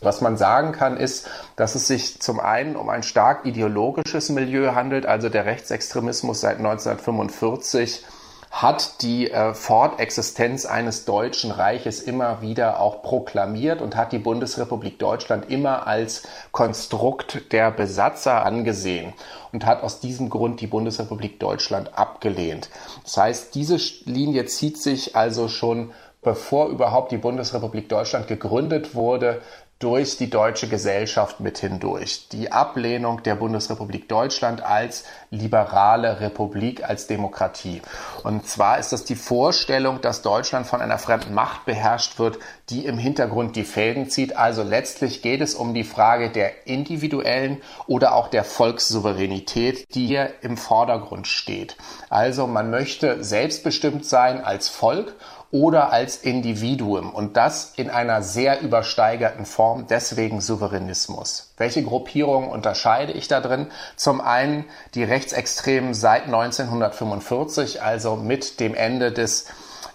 Was 0.00 0.20
man 0.20 0.36
sagen 0.36 0.72
kann, 0.72 0.96
ist, 0.96 1.28
dass 1.56 1.74
es 1.74 1.86
sich 1.86 2.20
zum 2.20 2.40
einen 2.40 2.76
um 2.76 2.88
ein 2.88 3.02
stark 3.02 3.44
ideologisches 3.44 4.30
Milieu 4.30 4.74
handelt, 4.74 5.06
also 5.06 5.28
der 5.28 5.44
Rechtsextremismus 5.44 6.40
seit 6.40 6.56
1945 6.56 8.04
hat 8.50 9.02
die 9.02 9.30
äh, 9.30 9.54
Fortexistenz 9.54 10.66
eines 10.66 11.04
deutschen 11.04 11.52
Reiches 11.52 12.00
immer 12.00 12.42
wieder 12.42 12.80
auch 12.80 13.02
proklamiert 13.02 13.80
und 13.80 13.94
hat 13.94 14.10
die 14.10 14.18
Bundesrepublik 14.18 14.98
Deutschland 14.98 15.48
immer 15.50 15.86
als 15.86 16.24
Konstrukt 16.50 17.52
der 17.52 17.70
Besatzer 17.70 18.44
angesehen 18.44 19.12
und 19.52 19.66
hat 19.66 19.84
aus 19.84 20.00
diesem 20.00 20.30
Grund 20.30 20.60
die 20.60 20.66
Bundesrepublik 20.66 21.38
Deutschland 21.38 21.96
abgelehnt. 21.96 22.70
Das 23.04 23.16
heißt, 23.16 23.54
diese 23.54 23.76
Linie 24.04 24.46
zieht 24.46 24.78
sich 24.78 25.14
also 25.14 25.46
schon 25.46 25.92
bevor 26.22 26.68
überhaupt 26.68 27.12
die 27.12 27.18
Bundesrepublik 27.18 27.88
Deutschland 27.88 28.26
gegründet 28.26 28.94
wurde, 28.94 29.40
durch 29.80 30.18
die 30.18 30.28
deutsche 30.28 30.68
Gesellschaft 30.68 31.40
mit 31.40 31.56
hindurch. 31.56 32.28
Die 32.32 32.52
Ablehnung 32.52 33.22
der 33.22 33.34
Bundesrepublik 33.34 34.10
Deutschland 34.10 34.62
als 34.62 35.04
liberale 35.30 36.20
Republik, 36.20 36.84
als 36.84 37.06
Demokratie. 37.06 37.80
Und 38.22 38.46
zwar 38.46 38.78
ist 38.78 38.92
das 38.92 39.04
die 39.06 39.16
Vorstellung, 39.16 40.02
dass 40.02 40.20
Deutschland 40.20 40.66
von 40.66 40.82
einer 40.82 40.98
fremden 40.98 41.32
Macht 41.32 41.64
beherrscht 41.64 42.18
wird, 42.18 42.38
die 42.68 42.84
im 42.84 42.98
Hintergrund 42.98 43.56
die 43.56 43.64
Fäden 43.64 44.10
zieht. 44.10 44.36
Also 44.36 44.62
letztlich 44.62 45.22
geht 45.22 45.40
es 45.40 45.54
um 45.54 45.72
die 45.72 45.84
Frage 45.84 46.28
der 46.28 46.66
individuellen 46.66 47.62
oder 47.86 48.14
auch 48.14 48.28
der 48.28 48.44
Volkssouveränität, 48.44 49.94
die 49.94 50.06
hier 50.06 50.30
im 50.42 50.58
Vordergrund 50.58 51.26
steht. 51.26 51.78
Also 52.10 52.46
man 52.46 52.68
möchte 52.68 53.24
selbstbestimmt 53.24 54.04
sein 54.04 54.44
als 54.44 54.68
Volk 54.68 55.16
oder 55.52 55.92
als 55.92 56.16
Individuum 56.16 57.12
und 57.12 57.36
das 57.36 57.72
in 57.76 57.90
einer 57.90 58.22
sehr 58.22 58.60
übersteigerten 58.60 59.46
Form, 59.46 59.86
deswegen 59.88 60.40
Souveränismus. 60.40 61.52
Welche 61.56 61.82
Gruppierungen 61.82 62.50
unterscheide 62.50 63.12
ich 63.12 63.26
da 63.26 63.40
drin? 63.40 63.66
Zum 63.96 64.20
einen 64.20 64.64
die 64.94 65.04
Rechtsextremen 65.04 65.94
seit 65.94 66.24
1945, 66.24 67.82
also 67.82 68.16
mit 68.16 68.60
dem 68.60 68.74
Ende 68.74 69.12
des 69.12 69.46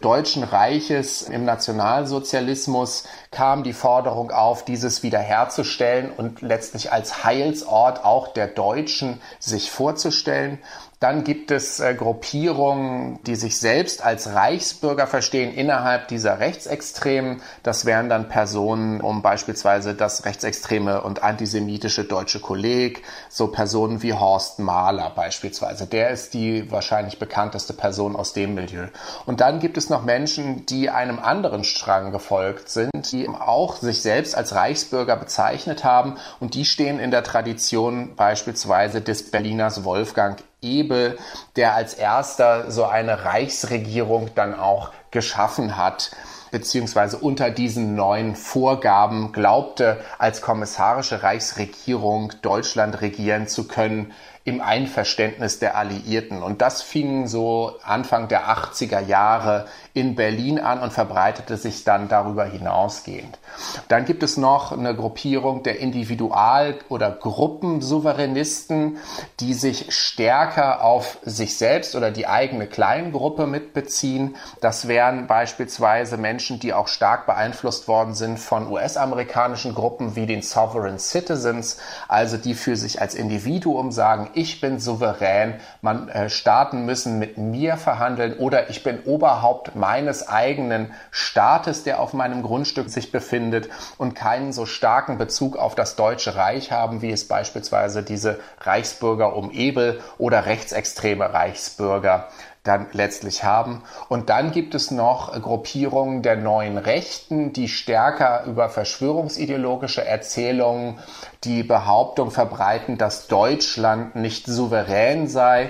Deutschen 0.01 0.43
Reiches 0.43 1.24
im 1.24 1.45
Nationalsozialismus 1.45 3.05
kam 3.31 3.63
die 3.63 3.74
Forderung 3.74 4.31
auf, 4.31 4.65
dieses 4.65 5.03
wiederherzustellen 5.03 6.12
und 6.12 6.41
letztlich 6.41 6.91
als 6.91 7.24
Heilsort 7.24 8.03
auch 8.03 8.27
der 8.27 8.47
Deutschen 8.47 9.21
sich 9.39 9.71
vorzustellen. 9.71 10.59
Dann 11.00 11.24
gibt 11.24 11.52
es 11.52 11.80
äh, 11.80 11.94
Gruppierungen, 11.94 13.20
die 13.24 13.36
sich 13.36 13.60
selbst 13.60 14.04
als 14.04 14.34
Reichsbürger 14.34 15.08
verstehen 15.08 15.54
innerhalb 15.54 16.08
dieser 16.08 16.40
Rechtsextremen. 16.40 17.42
Das 17.64 17.86
wären 17.86 18.08
dann 18.08 18.30
Personen 18.30 19.02
um 19.02 19.22
beispielsweise 19.22 19.94
das 19.94 20.25
rechtsextreme 20.25 21.02
und 21.02 21.22
antisemitische 21.22 22.06
deutsche 22.06 22.40
Kolleg, 22.40 23.04
so 23.30 23.48
Personen 23.48 24.04
wie 24.04 24.14
Horst 24.14 24.60
Mahler 24.60 25.12
beispielsweise. 25.14 25.86
Der 25.86 26.12
ist 26.12 26.34
die 26.34 26.72
wahrscheinlich 26.72 27.20
bekannteste 27.20 27.74
Person 27.74 28.16
aus 28.16 28.34
dem 28.34 28.56
Milieu. 28.56 28.88
Und 29.25 29.42
dann 29.42 29.60
gibt 29.60 29.78
es 29.78 29.90
noch 29.90 30.04
Menschen, 30.04 30.66
die 30.66 30.90
einem 30.90 31.20
anderen 31.20 31.64
Strang 31.66 32.12
gefolgt 32.12 32.70
sind, 32.70 33.12
die 33.12 33.28
auch 33.28 33.75
sich 33.75 34.02
selbst 34.02 34.36
als 34.36 34.56
Reichsbürger 34.56 35.18
bezeichnet 35.18 35.84
haben 35.84 36.16
und 36.40 36.54
die 36.54 36.66
stehen 36.66 37.00
in 37.00 37.12
der 37.12 37.24
Tradition 37.24 38.16
beispielsweise 38.16 39.02
des 39.02 39.30
Berliners 39.30 39.84
Wolfgang 39.84 40.42
Ebel, 40.65 41.17
der 41.55 41.75
als 41.75 41.93
erster 41.93 42.72
so 42.72 42.86
eine 42.86 43.24
Reichsregierung 43.24 44.31
dann 44.36 44.57
auch 44.60 44.92
geschaffen 45.11 45.77
hat 45.77 46.11
beziehungsweise 46.51 47.18
unter 47.18 47.50
diesen 47.50 47.96
neuen 47.96 48.35
Vorgaben 48.35 49.33
glaubte, 49.33 50.00
als 50.20 50.42
kommissarische 50.42 51.22
Reichsregierung 51.22 52.31
Deutschland 52.42 53.01
regieren 53.01 53.48
zu 53.48 53.68
können 53.68 54.13
im 54.46 54.62
Einverständnis 54.62 55.58
der 55.58 55.75
Alliierten. 55.75 56.44
Und 56.44 56.62
das 56.62 56.84
fing 56.84 57.25
so 57.25 57.74
Anfang 57.84 58.27
der 58.27 58.48
80er 58.48 59.00
Jahre 59.00 59.66
in 59.96 60.14
Berlin 60.14 60.60
an 60.60 60.81
und 60.81 60.94
verbreitete 60.94 61.58
sich 61.58 61.84
dann 61.84 62.10
darüber 62.10 62.46
hinausgehend. 62.46 63.40
Dann 63.88 64.05
gibt 64.05 64.22
es 64.22 64.38
noch 64.38 64.72
eine 64.72 64.96
Gruppierung 64.96 65.64
der 65.64 65.79
Individual- 65.79 66.75
oder 66.90 67.10
Gruppensouveränisten, 67.10 68.98
die 69.40 69.55
sich 69.55 69.88
stärker 69.90 70.84
auf 70.84 71.18
sich 71.24 71.58
selbst 71.58 71.96
oder 71.96 72.12
die 72.12 72.27
eigene 72.27 72.68
Kleingruppe 72.68 73.48
mitbeziehen. 73.48 74.36
Das 74.62 74.88
wären 74.88 75.25
beispielsweise 75.25 76.18
Menschen, 76.18 76.60
die 76.60 76.74
auch 76.74 76.88
stark 76.88 77.25
beeinflusst 77.25 77.88
worden 77.88 78.14
sind 78.14 78.38
von 78.38 78.72
US-amerikanischen 78.72 79.74
Gruppen 79.74 80.16
wie 80.16 80.27
den 80.27 80.44
Sovereign 80.44 81.00
Citizens, 81.00 81.77
also 82.08 82.38
die 82.38 82.53
für 82.53 82.75
sich 82.75 83.01
als 83.01 83.16
Individuum 83.16 83.92
sagen, 83.92 84.29
ich 84.35 84.61
bin 84.61 84.79
souverän, 84.79 85.55
man 85.81 86.09
äh, 86.09 86.29
Staaten 86.29 86.85
müssen 86.85 87.19
mit 87.19 87.37
mir 87.37 87.77
verhandeln 87.77 88.37
oder 88.37 88.69
ich 88.69 88.83
bin 88.83 89.00
Oberhaupt 89.03 89.75
meines 89.75 90.27
eigenen 90.27 90.93
Staates, 91.11 91.83
der 91.83 92.00
auf 92.00 92.13
meinem 92.13 92.43
Grundstück 92.43 92.89
sich 92.89 93.11
befindet 93.11 93.69
und 93.98 94.15
keinen 94.15 94.53
so 94.53 94.65
starken 94.65 95.17
Bezug 95.17 95.57
auf 95.57 95.75
das 95.75 95.95
Deutsche 95.95 96.35
Reich 96.35 96.71
haben, 96.71 97.01
wie 97.01 97.11
es 97.11 97.27
beispielsweise 97.27 98.03
diese 98.03 98.39
Reichsbürger 98.61 99.35
um 99.35 99.51
Ebel 99.51 100.01
oder 100.17 100.45
rechtsextreme 100.45 101.33
Reichsbürger 101.33 102.27
dann 102.66 102.88
letztlich 102.92 103.44
haben. 103.44 103.84
Und 104.10 104.30
dann 104.30 104.51
gibt 104.51 104.75
es 104.75 104.92
noch 104.92 105.42
Gruppierungen 105.42 106.22
der 106.22 106.36
neuen 106.36 106.78
Rechten, 106.78 107.54
die 107.54 107.70
stärker 107.70 108.44
über 108.46 108.70
verschwörungsideologische 108.70 110.04
Erzählungen 110.04 111.00
die 111.44 111.64
Behauptung 111.64 112.32
verbreiten, 112.32 112.98
dass 112.98 113.28
Deutschland 113.28 114.16
nicht 114.16 114.48
souverän 114.48 115.28
sei, 115.28 115.70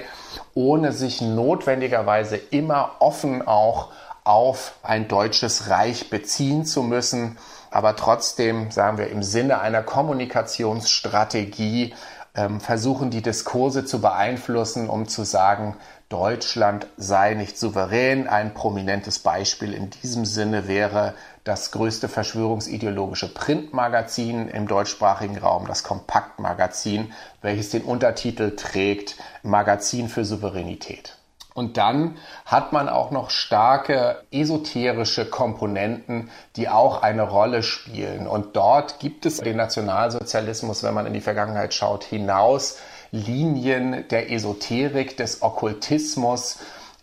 ohne 0.53 0.91
sich 0.91 1.21
notwendigerweise 1.21 2.35
immer 2.37 2.91
offen 2.99 3.47
auch 3.47 3.89
auf 4.23 4.73
ein 4.81 5.07
deutsches 5.07 5.69
Reich 5.69 6.09
beziehen 6.09 6.65
zu 6.65 6.81
müssen, 6.81 7.37
aber 7.69 7.95
trotzdem, 7.95 8.71
sagen 8.71 8.97
wir, 8.97 9.09
im 9.09 9.21
Sinne 9.21 9.59
einer 9.59 9.83
Kommunikationsstrategie 9.83 11.93
ähm, 12.35 12.59
versuchen, 12.59 13.11
die 13.11 13.21
Diskurse 13.21 13.85
zu 13.85 14.01
beeinflussen, 14.01 14.89
um 14.89 15.07
zu 15.07 15.23
sagen, 15.23 15.75
Deutschland 16.09 16.87
sei 16.97 17.33
nicht 17.33 17.57
souverän. 17.57 18.27
Ein 18.27 18.53
prominentes 18.53 19.19
Beispiel 19.19 19.73
in 19.73 19.89
diesem 19.89 20.25
Sinne 20.25 20.67
wäre 20.67 21.15
das 21.43 21.71
größte 21.71 22.09
verschwörungsideologische 22.09 23.33
Printmagazin 23.33 24.47
im 24.47 24.67
deutschsprachigen 24.67 25.37
Raum, 25.37 25.67
das 25.67 25.83
Kompaktmagazin, 25.83 27.13
welches 27.41 27.69
den 27.69 27.83
Untertitel 27.83 28.55
trägt 28.55 29.15
Magazin 29.43 30.09
für 30.09 30.25
Souveränität. 30.25 31.17
Und 31.55 31.77
dann 31.77 32.17
hat 32.45 32.73
man 32.73 32.89
auch 32.89 33.11
noch 33.11 33.29
starke 33.29 34.21
esoterische 34.29 35.25
Komponenten, 35.25 36.29
die 36.57 36.67
auch 36.67 37.01
eine 37.01 37.23
Rolle 37.23 37.63
spielen. 37.63 38.27
Und 38.27 38.57
dort 38.57 38.99
gibt 38.99 39.25
es 39.25 39.37
den 39.37 39.55
Nationalsozialismus, 39.55 40.83
wenn 40.83 40.93
man 40.93 41.05
in 41.05 41.13
die 41.13 41.21
Vergangenheit 41.21 41.73
schaut, 41.73 42.03
hinaus 42.03 42.79
Linien 43.11 44.07
der 44.09 44.31
Esoterik, 44.31 45.17
des 45.17 45.41
Okkultismus, 45.41 46.59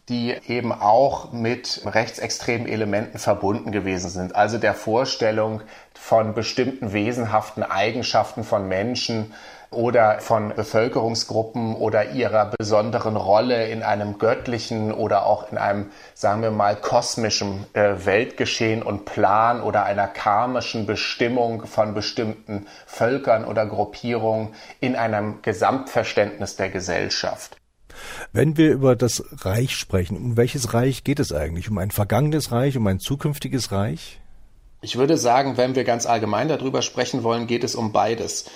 die 0.09 0.37
eben 0.49 0.73
auch 0.73 1.33
mit 1.33 1.83
rechtsextremen 1.85 2.67
Elementen 2.67 3.19
verbunden 3.19 3.71
gewesen 3.73 4.11
sind. 4.11 4.35
Also 4.35 4.59
der 4.59 4.75
Vorstellung 4.75 5.63
von 5.95 6.35
bestimmten 6.35 6.93
wesenhaften 6.93 7.63
Eigenschaften 7.63 8.45
von 8.45 8.69
Menschen, 8.69 9.33
oder 9.73 10.21
von 10.21 10.55
Bevölkerungsgruppen 10.55 11.75
oder 11.75 12.11
ihrer 12.13 12.53
besonderen 12.57 13.17
Rolle 13.17 13.69
in 13.69 13.83
einem 13.83 14.19
göttlichen 14.19 14.93
oder 14.93 15.27
auch 15.27 15.51
in 15.51 15.59
einem, 15.59 15.91
sagen 16.15 16.43
wir 16.43 16.51
mal, 16.51 16.77
kosmischen 16.77 17.67
äh, 17.73 17.95
Weltgeschehen 18.05 18.83
und 18.83 19.05
Plan 19.05 19.61
oder 19.61 19.85
einer 19.85 20.07
karmischen 20.07 20.87
Bestimmung 20.87 21.67
von 21.67 21.95
bestimmten 21.95 22.67
Völkern 22.87 23.45
oder 23.45 23.67
Gruppierungen 23.67 24.55
in 24.81 24.97
einem 24.97 25.43
Gesamtverständnis 25.43 26.57
der 26.57 26.71
Gesellschaft. 26.71 27.57
Wenn 28.33 28.57
wir 28.57 28.73
über 28.73 28.97
das 28.97 29.23
Reich 29.45 29.77
sprechen, 29.77 30.17
um 30.17 30.37
welches 30.37 30.75
Reich 30.75 31.05
geht 31.05 31.21
es 31.21 31.33
eigentlich? 31.33 31.71
Um 31.71 31.79
ein 31.79 31.91
vergangenes 31.91 32.53
Reich, 32.53 32.77
um 32.77 32.87
ein 32.87 32.99
zukünftiges 32.99 33.73
Reich? 33.73 34.21
Ich 34.85 34.97
würde 34.97 35.17
sagen, 35.17 35.57
wenn 35.57 35.77
wir 35.77 35.85
ganz 35.85 36.07
allgemein 36.07 36.49
darüber 36.49 36.83
sprechen 36.83 37.23
wollen, 37.23 37.47
geht 37.47 37.63
es 37.63 37.77
um 37.77 37.93
beides. 37.93 38.47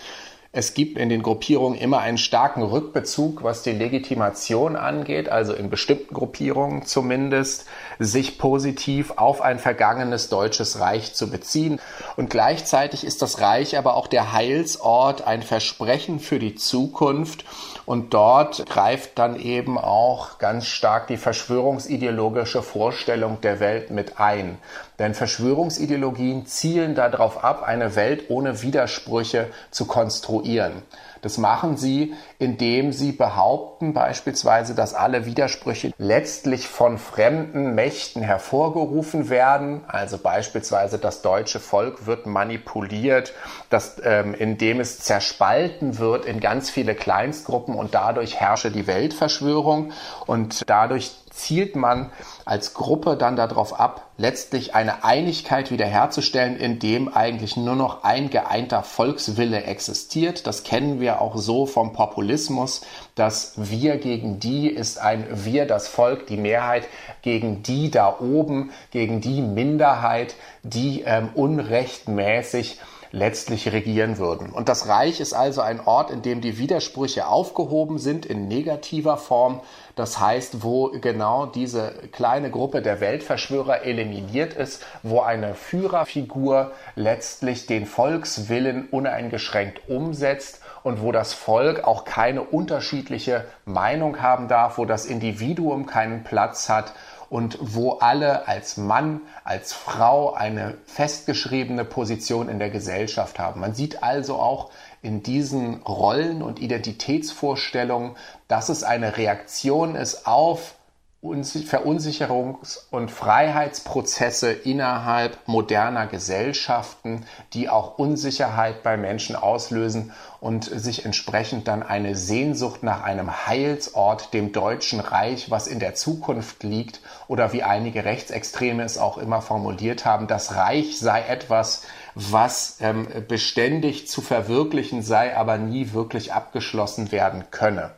Es 0.57 0.73
gibt 0.73 0.97
in 0.97 1.11
den 1.11 1.23
Gruppierungen 1.23 1.79
immer 1.79 1.99
einen 1.99 2.17
starken 2.17 2.63
Rückbezug, 2.63 3.43
was 3.43 3.63
die 3.63 3.73
Legitimation 3.73 4.75
angeht, 4.75 5.29
also 5.29 5.53
in 5.53 5.69
bestimmten 5.69 6.15
Gruppierungen 6.15 6.87
zumindest, 6.87 7.67
sich 7.99 8.39
positiv 8.39 9.13
auf 9.17 9.43
ein 9.43 9.59
vergangenes 9.59 10.31
deutsches 10.31 10.81
Reich 10.81 11.13
zu 11.13 11.31
beziehen. 11.31 11.79
Und 12.17 12.31
gleichzeitig 12.31 13.05
ist 13.05 13.21
das 13.21 13.43
Reich 13.43 13.77
aber 13.77 13.97
auch 13.97 14.07
der 14.07 14.33
Heilsort, 14.33 15.27
ein 15.27 15.43
Versprechen 15.43 16.21
für 16.21 16.39
die 16.39 16.55
Zukunft. 16.55 17.45
Und 17.87 18.15
dort 18.15 18.67
greift 18.67 19.17
dann 19.17 19.39
eben 19.39 19.79
auch 19.79 20.39
ganz 20.39 20.67
stark 20.67 21.07
die 21.07 21.17
verschwörungsideologische 21.17 22.61
Vorstellung 22.61 23.41
der 23.41 23.61
Welt 23.61 23.91
mit 23.91 24.19
ein. 24.19 24.59
Denn 24.99 25.15
Verschwörungsideologien 25.15 26.47
zielen 26.47 26.97
darauf 26.97 27.45
ab, 27.45 27.63
eine 27.63 27.95
Welt 27.95 28.25
ohne 28.29 28.61
Widersprüche 28.63 29.47
zu 29.71 29.87
konstruieren. 29.87 30.83
Das 31.23 31.39
machen 31.39 31.77
sie, 31.77 32.15
indem 32.39 32.93
sie 32.93 33.13
behaupten 33.13 33.93
beispielsweise, 33.93 34.75
dass 34.75 34.95
alle 34.95 35.27
Widersprüche 35.27 35.93
letztlich 35.99 36.69
von 36.69 36.99
fremden 36.99 37.75
Mächten 37.75 38.23
hervorgerufen 38.23 39.29
werden. 39.29 39.83
Also 39.89 40.19
beispielsweise 40.19 40.99
das 40.99 41.23
deutsche 41.23 41.61
Volk 41.61 42.07
wird 42.07 42.27
manipuliert, 42.27 43.33
dass, 43.71 44.01
ähm, 44.05 44.35
indem 44.35 44.81
es 44.81 44.99
zerspalten 45.01 45.99
wird 45.99 46.25
in 46.25 46.41
ganz 46.41 46.71
viele 46.71 46.95
Kleinstgruppen 46.95 47.75
und 47.75 47.95
dadurch 47.95 48.37
herrsche 48.37 48.71
die 48.71 48.87
Weltverschwörung. 48.87 49.93
Und 50.27 50.63
dadurch 50.69 51.13
zielt 51.37 51.77
man 51.77 52.11
als 52.45 52.75
Gruppe 52.75 53.17
dann 53.17 53.37
darauf 53.37 53.79
ab, 53.79 54.09
letztlich 54.19 54.75
eine 54.75 55.05
Einigkeit 55.05 55.71
wiederherzustellen, 55.71 56.57
in 56.57 56.79
dem 56.79 57.15
eigentlich 57.15 57.57
nur 57.57 57.77
noch 57.77 58.03
ein 58.03 58.31
geeinter 58.31 58.83
Volkswille 58.83 59.65
existiert. 59.65 60.47
Das 60.47 60.65
kennen 60.65 61.01
wir 61.01 61.21
auch 61.21 61.37
so 61.37 61.67
vom 61.67 61.93
Populismus. 61.93 62.81
Das 63.15 63.53
Wir 63.57 63.99
gegen 63.99 64.41
die 64.41 64.69
ist 64.69 64.99
ein 64.99 65.27
Wir, 65.31 65.67
das 65.67 65.89
Volk, 65.89 66.27
die 66.27 66.39
Mehrheit 66.39 66.89
gegen 67.23 67.63
die 67.63 67.91
da 67.91 68.17
oben, 68.21 68.71
gegen 68.91 69.21
die 69.21 69.43
Minderheit, 69.43 70.35
die 70.63 71.03
ähm, 71.03 71.29
unrechtmäßig 71.35 72.79
letztlich 73.17 73.73
regieren 73.73 74.19
würden. 74.19 74.51
Und 74.51 74.69
das 74.69 74.89
Reich 74.89 75.21
ist 75.21 75.33
also 75.33 75.63
ein 75.63 75.81
Ort, 75.81 76.11
in 76.11 76.21
dem 76.21 76.43
die 76.43 76.59
Widersprüche 76.59 77.27
aufgehoben 77.27 77.99
sind 77.99 78.27
in 78.27 78.47
negativer 78.47 79.17
Form. 79.17 79.63
Das 79.95 80.21
heißt, 80.21 80.63
wo 80.63 80.91
genau 80.91 81.47
diese 81.47 81.95
kleine 82.13 82.51
Gruppe 82.51 82.83
der 82.83 83.01
Weltverschwörer 83.01 83.85
eliminiert 83.85 84.53
ist, 84.53 84.85
wo 85.03 85.21
eine 85.21 85.55
Führerfigur 85.55 86.73
letztlich 86.95 87.67
den 87.67 87.87
Volkswillen 87.87 88.87
uneingeschränkt 88.91 89.89
umsetzt 89.89 90.61
und 90.83 91.01
wo 91.01 91.11
das 91.11 91.33
Volk 91.33 91.85
auch 91.85 92.05
keine 92.05 92.43
unterschiedliche 92.43 93.47
Meinung 93.65 94.21
haben 94.21 94.47
darf, 94.47 94.77
wo 94.77 94.85
das 94.85 95.07
Individuum 95.07 95.87
keinen 95.87 96.23
Platz 96.23 96.69
hat 96.69 96.93
und 97.29 97.59
wo 97.61 97.93
alle 97.93 98.47
als 98.47 98.77
Mann, 98.77 99.21
als 99.45 99.73
Frau 99.73 100.33
eine 100.33 100.79
festgeschriebene 100.87 101.85
Position 101.85 102.49
in 102.49 102.59
der 102.59 102.71
Gesellschaft 102.71 103.39
haben. 103.39 103.61
Man 103.61 103.75
sieht 103.75 104.03
also 104.03 104.37
auch 104.37 104.71
in 105.03 105.23
diesen 105.23 105.83
Rollen 105.83 106.43
und 106.43 106.61
Identitätsvorstellungen, 106.61 108.17
dass 108.49 108.69
es 108.69 108.85
eine 108.85 109.17
Reaktion 109.17 109.95
ist 109.95 110.27
auf 110.27 110.76
Verunsicherungs- 111.23 112.79
und 112.91 113.11
Freiheitsprozesse 113.11 114.53
innerhalb 114.53 115.39
moderner 115.47 116.07
Gesellschaften, 116.07 117.25
die 117.53 117.69
auch 117.69 117.99
Unsicherheit 117.99 118.83
bei 118.83 118.97
Menschen 118.97 119.35
auslösen 119.35 120.13
und 120.41 120.65
sich 120.65 121.05
entsprechend 121.05 121.67
dann 121.67 121.83
eine 121.83 122.15
Sehnsucht 122.15 122.83
nach 122.83 123.03
einem 123.03 123.47
Heilsort, 123.47 124.35
dem 124.35 124.53
Deutschen 124.53 125.01
Reich, 125.01 125.51
was 125.51 125.67
in 125.67 125.81
der 125.81 125.95
Zukunft 125.95 126.63
liegt, 126.63 127.01
oder 127.27 127.53
wie 127.53 127.65
einige 127.65 128.05
Rechtsextreme 128.05 128.85
es 128.85 128.99
auch 128.99 129.19
immer 129.19 129.43
formuliert 129.43 130.05
haben, 130.05 130.29
das 130.29 130.55
Reich 130.55 130.99
sei 130.99 131.23
etwas, 131.23 131.83
was 132.15 132.77
ähm, 132.81 133.09
beständig 133.27 134.07
zu 134.07 134.21
verwirklichen 134.21 135.03
sei, 135.03 135.37
aber 135.37 135.59
nie 135.59 135.93
wirklich 135.93 136.33
abgeschlossen 136.33 137.11
werden 137.11 137.45
könne. 137.51 137.91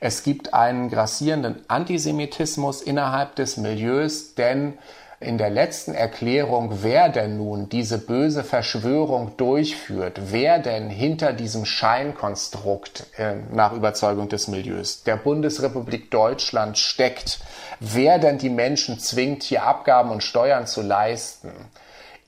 Es 0.00 0.22
gibt 0.22 0.52
einen 0.52 0.90
grassierenden 0.90 1.64
Antisemitismus 1.68 2.82
innerhalb 2.82 3.34
des 3.36 3.56
Milieus, 3.56 4.34
denn 4.34 4.74
in 5.18 5.38
der 5.38 5.48
letzten 5.48 5.94
Erklärung, 5.94 6.82
wer 6.82 7.08
denn 7.08 7.38
nun 7.38 7.70
diese 7.70 7.96
böse 7.96 8.44
Verschwörung 8.44 9.36
durchführt, 9.38 10.20
wer 10.30 10.58
denn 10.58 10.90
hinter 10.90 11.32
diesem 11.32 11.64
Scheinkonstrukt 11.64 13.06
äh, 13.16 13.36
nach 13.50 13.72
Überzeugung 13.72 14.28
des 14.28 14.48
Milieus 14.48 15.04
der 15.04 15.16
Bundesrepublik 15.16 16.10
Deutschland 16.10 16.76
steckt, 16.76 17.40
wer 17.80 18.18
denn 18.18 18.36
die 18.36 18.50
Menschen 18.50 18.98
zwingt, 18.98 19.42
hier 19.42 19.64
Abgaben 19.64 20.10
und 20.10 20.22
Steuern 20.22 20.66
zu 20.66 20.82
leisten, 20.82 21.50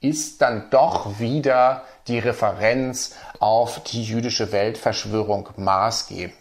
ist 0.01 0.41
dann 0.41 0.71
doch 0.71 1.19
wieder 1.19 1.83
die 2.07 2.19
Referenz 2.19 3.17
auf 3.39 3.83
die 3.83 4.03
jüdische 4.03 4.51
Weltverschwörung 4.51 5.51
maßgebend. 5.57 6.38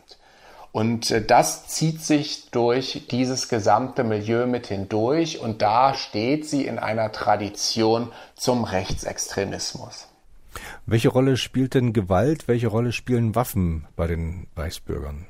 Und 0.71 1.11
äh, 1.11 1.23
das 1.23 1.67
zieht 1.67 2.01
sich 2.01 2.49
durch 2.51 3.07
dieses 3.09 3.49
gesamte 3.49 4.03
Milieu 4.03 4.45
mit 4.45 4.67
hindurch 4.67 5.39
und 5.39 5.61
da 5.61 5.93
steht 5.93 6.45
sie 6.45 6.65
in 6.65 6.79
einer 6.79 7.11
Tradition 7.11 8.11
zum 8.35 8.63
Rechtsextremismus. 8.63 10.07
Welche 10.85 11.09
Rolle 11.09 11.37
spielt 11.37 11.73
denn 11.73 11.93
Gewalt, 11.93 12.47
welche 12.47 12.67
Rolle 12.67 12.91
spielen 12.91 13.35
Waffen 13.35 13.87
bei 13.95 14.07
den 14.07 14.47
Reichsbürgern? 14.55 15.25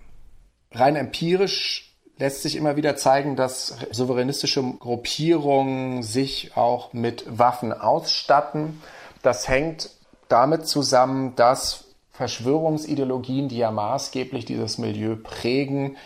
Rein 0.72 0.96
empirisch 0.96 1.96
lässt 2.18 2.42
sich 2.42 2.56
immer 2.56 2.76
wieder 2.76 2.96
zeigen, 2.96 3.36
dass 3.36 3.78
souveränistische 3.92 4.64
Gruppierungen 4.80 6.04
sich 6.04 6.56
auch 6.56 6.94
mit 6.94 7.26
Waffen 7.28 7.74
ausstatten. 7.74 8.82
Das 9.22 9.48
hängt 9.48 9.92
damit 10.28 10.68
zusammen, 10.68 11.36
dass 11.36 11.86
Verschwörungsideologien, 12.18 13.48
die 13.48 13.58
ja 13.58 13.70
maßgeblich 13.70 14.44
dieses 14.44 14.80
Milieu 14.80 15.16
prägen, 15.16 15.98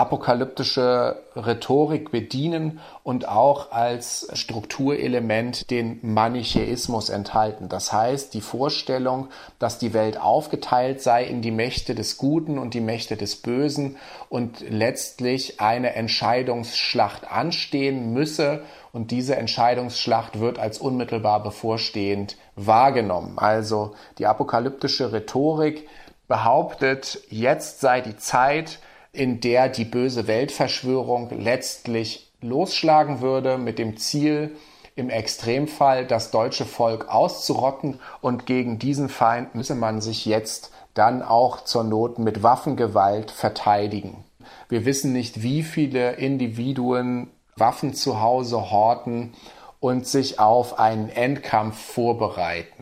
apokalyptische 0.00 1.22
Rhetorik 1.36 2.10
bedienen 2.10 2.80
und 3.02 3.28
auch 3.28 3.70
als 3.70 4.28
Strukturelement 4.32 5.70
den 5.70 5.98
Manichäismus 6.02 7.10
enthalten. 7.10 7.68
Das 7.68 7.92
heißt, 7.92 8.32
die 8.32 8.40
Vorstellung, 8.40 9.28
dass 9.58 9.78
die 9.78 9.92
Welt 9.92 10.18
aufgeteilt 10.18 11.02
sei 11.02 11.24
in 11.24 11.42
die 11.42 11.50
Mächte 11.50 11.94
des 11.94 12.16
Guten 12.16 12.58
und 12.58 12.72
die 12.72 12.80
Mächte 12.80 13.18
des 13.18 13.36
Bösen 13.36 13.96
und 14.30 14.60
letztlich 14.68 15.60
eine 15.60 15.94
Entscheidungsschlacht 15.94 17.30
anstehen 17.30 18.14
müsse 18.14 18.62
und 18.92 19.10
diese 19.10 19.36
Entscheidungsschlacht 19.36 20.40
wird 20.40 20.58
als 20.58 20.78
unmittelbar 20.78 21.42
bevorstehend 21.42 22.38
wahrgenommen. 22.56 23.38
Also 23.38 23.94
die 24.16 24.26
apokalyptische 24.26 25.12
Rhetorik 25.12 25.86
behauptet, 26.26 27.20
jetzt 27.28 27.80
sei 27.80 28.00
die 28.00 28.16
Zeit, 28.16 28.78
in 29.12 29.40
der 29.40 29.68
die 29.68 29.84
böse 29.84 30.26
Weltverschwörung 30.26 31.30
letztlich 31.30 32.30
losschlagen 32.40 33.20
würde 33.20 33.58
mit 33.58 33.78
dem 33.78 33.96
Ziel, 33.96 34.56
im 34.96 35.08
Extremfall 35.08 36.06
das 36.06 36.30
deutsche 36.30 36.64
Volk 36.64 37.08
auszurotten 37.08 38.00
und 38.20 38.46
gegen 38.46 38.78
diesen 38.78 39.08
Feind 39.08 39.54
müsse 39.54 39.74
man 39.74 40.00
sich 40.00 40.26
jetzt 40.26 40.72
dann 40.94 41.22
auch 41.22 41.64
zur 41.64 41.84
Not 41.84 42.18
mit 42.18 42.42
Waffengewalt 42.42 43.30
verteidigen. 43.30 44.24
Wir 44.68 44.84
wissen 44.84 45.12
nicht, 45.12 45.42
wie 45.42 45.62
viele 45.62 46.12
Individuen 46.12 47.30
Waffen 47.56 47.94
zu 47.94 48.20
Hause 48.20 48.70
horten 48.70 49.32
und 49.80 50.06
sich 50.06 50.38
auf 50.38 50.78
einen 50.78 51.08
Endkampf 51.08 51.78
vorbereiten. 51.78 52.79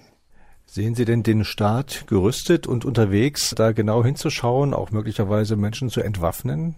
Sehen 0.71 0.95
Sie 0.95 1.07
denn 1.07 1.23
den 1.23 1.47
Staat 1.47 2.07
gerüstet 2.09 2.67
und 2.67 2.85
unterwegs, 2.85 3.55
da 3.57 3.73
genau 3.73 4.05
hinzuschauen, 4.05 4.75
auch 4.75 4.91
möglicherweise 4.91 5.57
Menschen 5.57 5.89
zu 5.89 6.03
entwaffnen? 6.03 6.75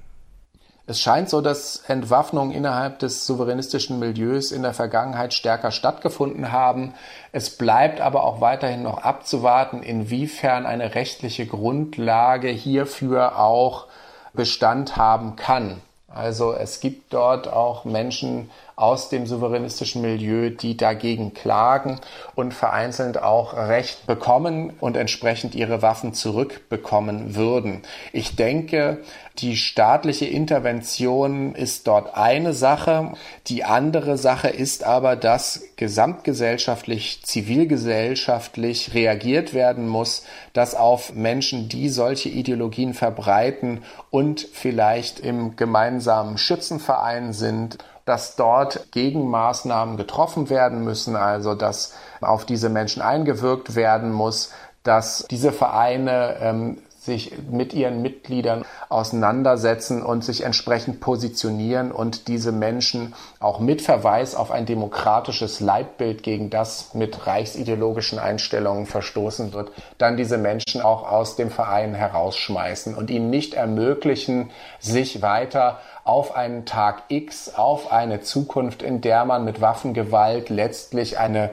Es 0.86 1.00
scheint 1.00 1.28
so, 1.28 1.40
dass 1.40 1.82
Entwaffnungen 1.88 2.54
innerhalb 2.54 3.00
des 3.00 3.26
souveränistischen 3.26 3.98
Milieus 3.98 4.52
in 4.52 4.62
der 4.62 4.74
Vergangenheit 4.74 5.34
stärker 5.34 5.72
stattgefunden 5.72 6.52
haben. 6.52 6.94
Es 7.32 7.56
bleibt 7.56 8.00
aber 8.00 8.22
auch 8.22 8.40
weiterhin 8.40 8.84
noch 8.84 8.98
abzuwarten, 8.98 9.82
inwiefern 9.82 10.66
eine 10.66 10.94
rechtliche 10.94 11.46
Grundlage 11.46 12.48
hierfür 12.48 13.40
auch 13.40 13.86
Bestand 14.32 14.96
haben 14.96 15.34
kann. 15.34 15.80
Also 16.08 16.52
es 16.52 16.78
gibt 16.80 17.12
dort 17.12 17.52
auch 17.52 17.84
Menschen 17.84 18.50
aus 18.80 19.10
dem 19.10 19.26
souveränistischen 19.26 20.00
Milieu, 20.00 20.50
die 20.50 20.76
dagegen 20.76 21.34
klagen 21.34 22.00
und 22.34 22.54
vereinzelt 22.54 23.22
auch 23.22 23.54
Recht 23.54 24.06
bekommen 24.06 24.72
und 24.80 24.96
entsprechend 24.96 25.54
ihre 25.54 25.82
Waffen 25.82 26.14
zurückbekommen 26.14 27.34
würden. 27.36 27.82
Ich 28.12 28.36
denke, 28.36 28.98
die 29.38 29.56
staatliche 29.56 30.26
Intervention 30.26 31.54
ist 31.54 31.86
dort 31.86 32.14
eine 32.14 32.52
Sache. 32.52 33.12
Die 33.46 33.64
andere 33.64 34.18
Sache 34.18 34.48
ist 34.48 34.84
aber, 34.84 35.16
dass 35.16 35.62
gesamtgesellschaftlich, 35.76 37.22
zivilgesellschaftlich 37.22 38.92
reagiert 38.92 39.54
werden 39.54 39.88
muss, 39.88 40.24
dass 40.52 40.74
auf 40.74 41.14
Menschen, 41.14 41.68
die 41.68 41.88
solche 41.88 42.28
Ideologien 42.28 42.92
verbreiten 42.92 43.82
und 44.10 44.46
vielleicht 44.52 45.20
im 45.20 45.56
gemeinsamen 45.56 46.36
Schützenverein 46.36 47.32
sind, 47.32 47.78
dass 48.10 48.34
dort 48.34 48.90
Gegenmaßnahmen 48.90 49.96
getroffen 49.96 50.50
werden 50.50 50.82
müssen, 50.82 51.14
also 51.14 51.54
dass 51.54 51.94
auf 52.20 52.44
diese 52.44 52.68
Menschen 52.68 53.02
eingewirkt 53.02 53.76
werden 53.76 54.10
muss, 54.10 54.50
dass 54.82 55.24
diese 55.30 55.52
Vereine 55.52 56.34
ähm, 56.40 56.78
sich 57.00 57.32
mit 57.48 57.72
ihren 57.72 58.02
Mitgliedern 58.02 58.64
auseinandersetzen 58.88 60.02
und 60.02 60.24
sich 60.24 60.42
entsprechend 60.42 60.98
positionieren 61.00 61.92
und 61.92 62.26
diese 62.26 62.50
Menschen 62.50 63.14
auch 63.38 63.60
mit 63.60 63.80
Verweis 63.80 64.34
auf 64.34 64.50
ein 64.50 64.66
demokratisches 64.66 65.60
Leitbild, 65.60 66.24
gegen 66.24 66.50
das 66.50 66.92
mit 66.94 67.28
reichsideologischen 67.28 68.18
Einstellungen 68.18 68.86
verstoßen 68.86 69.52
wird, 69.52 69.70
dann 69.98 70.16
diese 70.16 70.36
Menschen 70.36 70.82
auch 70.82 71.08
aus 71.08 71.36
dem 71.36 71.50
Verein 71.50 71.94
herausschmeißen 71.94 72.96
und 72.96 73.08
ihnen 73.08 73.30
nicht 73.30 73.54
ermöglichen, 73.54 74.50
sich 74.80 75.22
weiter 75.22 75.78
auf 76.10 76.34
einen 76.34 76.66
Tag 76.66 77.04
X, 77.06 77.54
auf 77.54 77.92
eine 77.92 78.20
Zukunft, 78.20 78.82
in 78.82 79.00
der 79.00 79.24
man 79.24 79.44
mit 79.44 79.60
Waffengewalt 79.60 80.48
letztlich 80.48 81.20
eine 81.20 81.52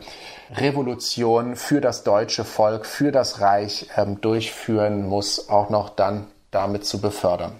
Revolution 0.52 1.56
für 1.56 1.80
das 1.80 2.04
deutsche 2.04 2.44
Volk, 2.44 2.88
für 2.88 3.12
das 3.12 3.40
Reich 3.40 3.88
ähm, 3.96 4.20
durchführen 4.20 5.08
muss, 5.08 5.50
auch 5.50 5.70
noch 5.70 5.90
dann 5.90 6.26
damit 6.50 6.88
zu 6.88 7.00
befördern. 7.00 7.52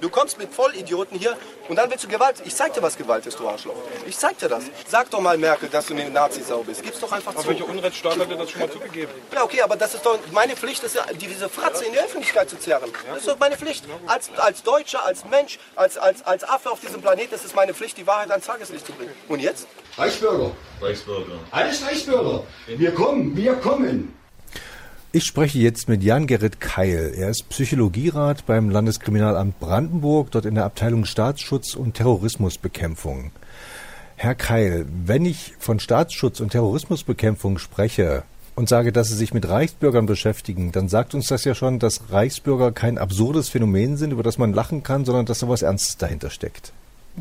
Du 0.00 0.08
kommst 0.08 0.38
mit 0.38 0.52
Vollidioten 0.52 1.18
hier 1.18 1.36
und 1.68 1.76
dann 1.76 1.90
willst 1.90 2.04
du 2.04 2.08
Gewalt. 2.08 2.36
Ich 2.44 2.54
zeig 2.54 2.72
dir, 2.72 2.82
was 2.82 2.96
Gewalt 2.96 3.26
ist, 3.26 3.38
du 3.38 3.48
Arschloch. 3.48 3.74
Ich 4.06 4.16
zeig 4.16 4.38
dir 4.38 4.48
das. 4.48 4.64
Sag 4.86 5.10
doch 5.10 5.20
mal, 5.20 5.36
Merkel, 5.36 5.68
dass 5.68 5.86
du 5.86 5.94
eine 5.94 6.08
Nazi-Sau 6.08 6.62
bist. 6.62 6.82
Gib's 6.82 7.00
doch 7.00 7.10
einfach 7.10 7.32
aber 7.32 7.42
zu. 7.42 7.48
welcher 7.48 7.68
Unrechtsstaat 7.68 8.18
hat 8.18 8.30
dir 8.30 8.36
das 8.36 8.50
schon 8.50 8.60
mal 8.60 8.70
zugegeben? 8.70 9.10
Ja, 9.34 9.42
okay, 9.42 9.60
aber 9.62 9.76
das 9.76 9.94
ist 9.94 10.06
doch 10.06 10.18
meine 10.32 10.54
Pflicht, 10.56 10.84
ist 10.84 10.94
ja, 10.94 11.04
diese 11.12 11.48
Fratze 11.48 11.84
in 11.84 11.92
die 11.92 11.98
Öffentlichkeit 11.98 12.48
zu 12.48 12.58
zerren. 12.58 12.90
Das 13.08 13.18
ist 13.18 13.28
doch 13.28 13.38
meine 13.38 13.56
Pflicht. 13.56 13.84
Als, 14.06 14.30
als 14.36 14.62
Deutscher, 14.62 15.04
als 15.04 15.24
Mensch, 15.24 15.58
als, 15.74 15.98
als, 15.98 16.24
als 16.24 16.44
Affe 16.44 16.70
auf 16.70 16.80
diesem 16.80 17.02
Planeten 17.02 17.34
ist 17.34 17.44
es 17.44 17.54
meine 17.54 17.74
Pflicht, 17.74 17.98
die 17.98 18.06
Wahrheit 18.06 18.30
ans 18.30 18.46
Tageslicht 18.46 18.86
zu 18.86 18.92
bringen. 18.92 19.12
Und 19.28 19.40
jetzt? 19.40 19.66
Reichsbürger. 19.96 20.52
Reichsbürger. 20.80 21.32
Alles 21.50 21.84
Reichsbürger. 21.84 22.44
Wir 22.66 22.94
kommen, 22.94 23.36
wir 23.36 23.54
kommen. 23.56 24.17
Ich 25.10 25.24
spreche 25.24 25.58
jetzt 25.58 25.88
mit 25.88 26.02
Jan-Gerrit 26.02 26.60
Keil. 26.60 27.14
Er 27.16 27.30
ist 27.30 27.48
Psychologierat 27.48 28.44
beim 28.44 28.68
Landeskriminalamt 28.68 29.58
Brandenburg, 29.58 30.30
dort 30.32 30.44
in 30.44 30.54
der 30.54 30.66
Abteilung 30.66 31.06
Staatsschutz 31.06 31.74
und 31.74 31.94
Terrorismusbekämpfung. 31.94 33.30
Herr 34.16 34.34
Keil, 34.34 34.84
wenn 35.06 35.24
ich 35.24 35.54
von 35.58 35.80
Staatsschutz 35.80 36.40
und 36.40 36.50
Terrorismusbekämpfung 36.50 37.56
spreche 37.56 38.24
und 38.54 38.68
sage, 38.68 38.92
dass 38.92 39.08
Sie 39.08 39.14
sich 39.14 39.32
mit 39.32 39.48
Reichsbürgern 39.48 40.04
beschäftigen, 40.04 40.72
dann 40.72 40.90
sagt 40.90 41.14
uns 41.14 41.28
das 41.28 41.42
ja 41.44 41.54
schon, 41.54 41.78
dass 41.78 42.10
Reichsbürger 42.10 42.72
kein 42.72 42.98
absurdes 42.98 43.48
Phänomen 43.48 43.96
sind, 43.96 44.10
über 44.10 44.22
das 44.22 44.36
man 44.36 44.52
lachen 44.52 44.82
kann, 44.82 45.06
sondern 45.06 45.24
dass 45.24 45.38
da 45.38 45.48
was 45.48 45.62
Ernstes 45.62 45.96
dahinter 45.96 46.28
steckt. 46.28 46.74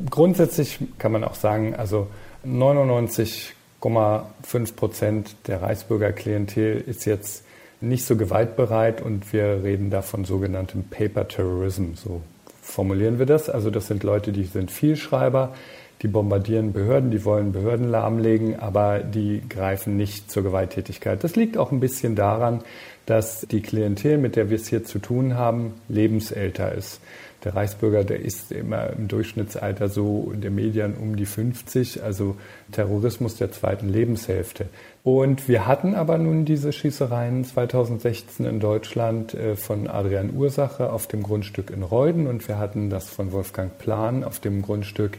Grundsätzlich 0.09 0.79
kann 0.97 1.13
man 1.13 1.23
auch 1.23 1.35
sagen, 1.35 1.73
also 1.73 2.07
99,5 2.45 4.75
Prozent 4.75 5.37
der 5.47 5.61
Reichsbürgerklientel 5.61 6.83
ist 6.85 7.05
jetzt 7.05 7.46
nicht 7.81 8.05
so 8.05 8.15
gewaltbereit 8.15 9.01
und 9.01 9.31
wir 9.33 9.63
reden 9.63 9.89
da 9.89 10.01
von 10.01 10.25
sogenanntem 10.25 10.83
Paper 10.83 11.27
Terrorism, 11.27 11.93
so 11.95 12.21
formulieren 12.61 13.19
wir 13.19 13.25
das. 13.25 13.49
Also 13.49 13.69
das 13.69 13.87
sind 13.87 14.03
Leute, 14.03 14.31
die 14.31 14.43
sind 14.43 14.71
Vielschreiber, 14.71 15.53
die 16.01 16.07
bombardieren 16.07 16.73
Behörden, 16.73 17.11
die 17.11 17.23
wollen 17.25 17.51
Behörden 17.51 17.89
lahmlegen, 17.89 18.59
aber 18.59 18.99
die 18.99 19.41
greifen 19.47 19.97
nicht 19.97 20.29
zur 20.29 20.43
Gewalttätigkeit. 20.43 21.23
Das 21.23 21.35
liegt 21.35 21.57
auch 21.57 21.71
ein 21.71 21.79
bisschen 21.79 22.15
daran, 22.15 22.61
dass 23.05 23.41
die 23.49 23.61
Klientel, 23.61 24.17
mit 24.17 24.35
der 24.35 24.49
wir 24.49 24.57
es 24.57 24.67
hier 24.67 24.83
zu 24.83 24.99
tun 24.99 25.35
haben, 25.35 25.75
lebensälter 25.87 26.73
ist. 26.73 26.99
Der 27.43 27.55
Reichsbürger, 27.55 28.03
der 28.03 28.19
ist 28.19 28.51
immer 28.51 28.89
im 28.89 29.07
Durchschnittsalter 29.07 29.89
so 29.89 30.31
in 30.33 30.41
den 30.41 30.55
Medien 30.55 30.95
um 30.95 31.15
die 31.15 31.25
50, 31.25 32.03
also 32.03 32.35
Terrorismus 32.71 33.37
der 33.37 33.51
zweiten 33.51 33.89
Lebenshälfte. 33.89 34.65
Und 35.07 35.47
wir 35.47 35.65
hatten 35.65 35.95
aber 35.95 36.17
nun 36.17 36.43
diese 36.43 36.73
Schießereien 36.73 37.45
2016 37.45 38.45
in 38.45 38.59
Deutschland 38.59 39.33
äh, 39.33 39.55
von 39.55 39.87
Adrian 39.87 40.35
Ursache 40.35 40.91
auf 40.91 41.07
dem 41.07 41.23
Grundstück 41.23 41.69
in 41.69 41.81
Reuden. 41.81 42.27
Und 42.27 42.45
wir 42.49 42.57
hatten 42.57 42.89
das 42.89 43.09
von 43.09 43.31
Wolfgang 43.31 43.77
Plan 43.77 44.25
auf 44.25 44.41
dem 44.41 44.61
Grundstück 44.61 45.17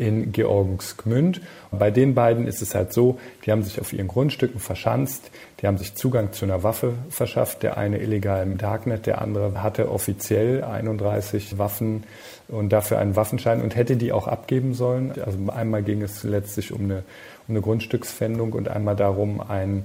in 0.00 0.32
Georgensgmünd. 0.32 1.42
Bei 1.70 1.90
den 1.90 2.14
beiden 2.14 2.46
ist 2.46 2.62
es 2.62 2.74
halt 2.74 2.92
so, 2.92 3.18
die 3.44 3.52
haben 3.52 3.62
sich 3.62 3.80
auf 3.80 3.92
ihren 3.92 4.08
Grundstücken 4.08 4.58
verschanzt, 4.58 5.30
die 5.60 5.66
haben 5.66 5.76
sich 5.76 5.94
Zugang 5.94 6.32
zu 6.32 6.46
einer 6.46 6.62
Waffe 6.62 6.94
verschafft, 7.10 7.62
der 7.62 7.76
eine 7.76 7.98
illegal 7.98 8.42
im 8.42 8.56
Darknet, 8.56 9.04
der 9.04 9.20
andere 9.20 9.62
hatte 9.62 9.90
offiziell 9.90 10.64
31 10.64 11.58
Waffen 11.58 12.04
und 12.48 12.70
dafür 12.70 12.98
einen 12.98 13.14
Waffenschein 13.14 13.60
und 13.60 13.76
hätte 13.76 13.96
die 13.96 14.10
auch 14.10 14.26
abgeben 14.26 14.72
sollen. 14.72 15.12
Also 15.22 15.38
einmal 15.52 15.82
ging 15.82 16.00
es 16.00 16.24
letztlich 16.24 16.72
um 16.72 16.84
eine, 16.84 17.02
um 17.46 17.54
eine 17.54 17.60
Grundstückspfändung 17.60 18.54
und 18.54 18.68
einmal 18.68 18.96
darum, 18.96 19.42
ein 19.42 19.84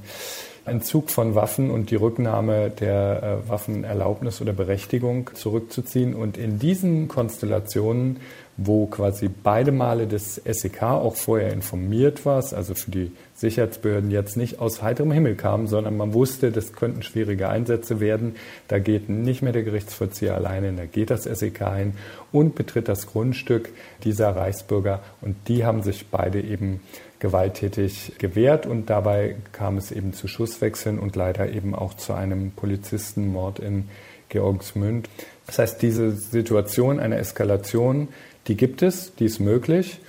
Entzug 0.65 1.11
von 1.11 1.35
Waffen 1.35 1.69
und 1.69 1.91
die 1.91 1.95
Rücknahme 1.95 2.71
der 2.71 3.41
äh, 3.45 3.49
Waffenerlaubnis 3.49 4.41
oder 4.41 4.51
Berechtigung 4.51 5.29
zurückzuziehen. 5.33 6.15
Und 6.15 6.37
in 6.37 6.57
diesen 6.57 7.07
Konstellationen 7.07 8.19
wo 8.57 8.85
quasi 8.85 9.29
beide 9.29 9.71
Male 9.71 10.07
das 10.07 10.35
SEK 10.35 10.83
auch 10.83 11.15
vorher 11.15 11.51
informiert 11.51 12.25
war, 12.25 12.35
also 12.35 12.73
für 12.73 12.91
die 12.91 13.11
Sicherheitsbehörden 13.33 14.11
jetzt 14.11 14.37
nicht 14.37 14.59
aus 14.59 14.81
heiterem 14.81 15.11
Himmel 15.11 15.35
kam, 15.35 15.67
sondern 15.67 15.97
man 15.97 16.13
wusste, 16.13 16.51
das 16.51 16.71
könnten 16.71 17.03
schwierige 17.03 17.49
Einsätze 17.49 17.99
werden. 17.99 18.35
Da 18.69 18.79
geht 18.79 19.09
nicht 19.09 19.41
mehr 19.41 19.51
der 19.51 19.63
Gerichtsvollzieher 19.63 20.35
alleine, 20.35 20.71
da 20.71 20.85
geht 20.85 21.09
das 21.09 21.23
SEK 21.23 21.63
ein 21.63 21.97
und 22.31 22.55
betritt 22.55 22.87
das 22.87 23.07
Grundstück 23.07 23.69
dieser 24.05 24.35
Reichsbürger. 24.35 25.01
Und 25.19 25.35
die 25.49 25.65
haben 25.65 25.83
sich 25.83 26.07
beide 26.07 26.39
eben 26.39 26.79
gewalttätig 27.19 28.13
gewehrt 28.19 28.65
und 28.65 28.89
dabei 28.89 29.35
kam 29.51 29.77
es 29.77 29.91
eben 29.91 30.13
zu 30.13 30.27
Schusswechseln 30.27 30.99
und 30.99 31.15
leider 31.15 31.51
eben 31.51 31.75
auch 31.75 31.93
zu 31.95 32.13
einem 32.13 32.51
Polizistenmord 32.51 33.59
in 33.59 33.89
Georgsmünd. 34.29 35.09
Das 35.47 35.59
heißt, 35.59 35.81
diese 35.81 36.11
Situation 36.11 36.99
einer 36.99 37.17
Eskalation 37.17 38.09
die 38.47 38.55
gibt 38.55 38.81
es, 38.81 39.13
die 39.15 39.25
ist 39.25 39.39
möglich. 39.39 39.99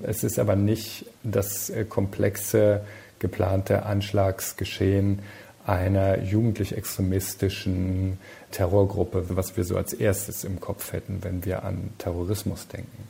Es 0.00 0.24
ist 0.24 0.38
aber 0.38 0.56
nicht 0.56 1.06
das 1.22 1.70
äh, 1.70 1.84
komplexe 1.84 2.82
geplante 3.18 3.84
Anschlagsgeschehen 3.84 5.20
einer 5.66 6.22
jugendlich-extremistischen 6.22 8.18
Terrorgruppe, 8.50 9.26
was 9.28 9.56
wir 9.56 9.64
so 9.64 9.76
als 9.76 9.92
erstes 9.92 10.44
im 10.44 10.60
Kopf 10.60 10.92
hätten, 10.92 11.18
wenn 11.22 11.44
wir 11.44 11.62
an 11.64 11.90
Terrorismus 11.98 12.68
denken. 12.68 13.08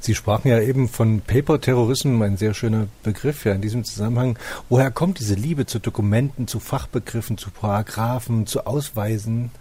Sie 0.00 0.14
sprachen 0.14 0.48
ja 0.48 0.60
eben 0.60 0.88
von 0.88 1.20
Paper-Terrorismus, 1.20 2.22
ein 2.22 2.36
sehr 2.36 2.54
schöner 2.54 2.88
Begriff 3.02 3.44
ja 3.44 3.52
in 3.52 3.60
diesem 3.60 3.84
Zusammenhang. 3.84 4.38
Woher 4.68 4.90
kommt 4.90 5.20
diese 5.20 5.34
Liebe 5.34 5.66
zu 5.66 5.78
Dokumenten, 5.78 6.48
zu 6.48 6.58
Fachbegriffen, 6.60 7.38
zu 7.38 7.50
Paragraphen, 7.50 8.46
zu 8.46 8.66
Ausweisen? 8.66 9.52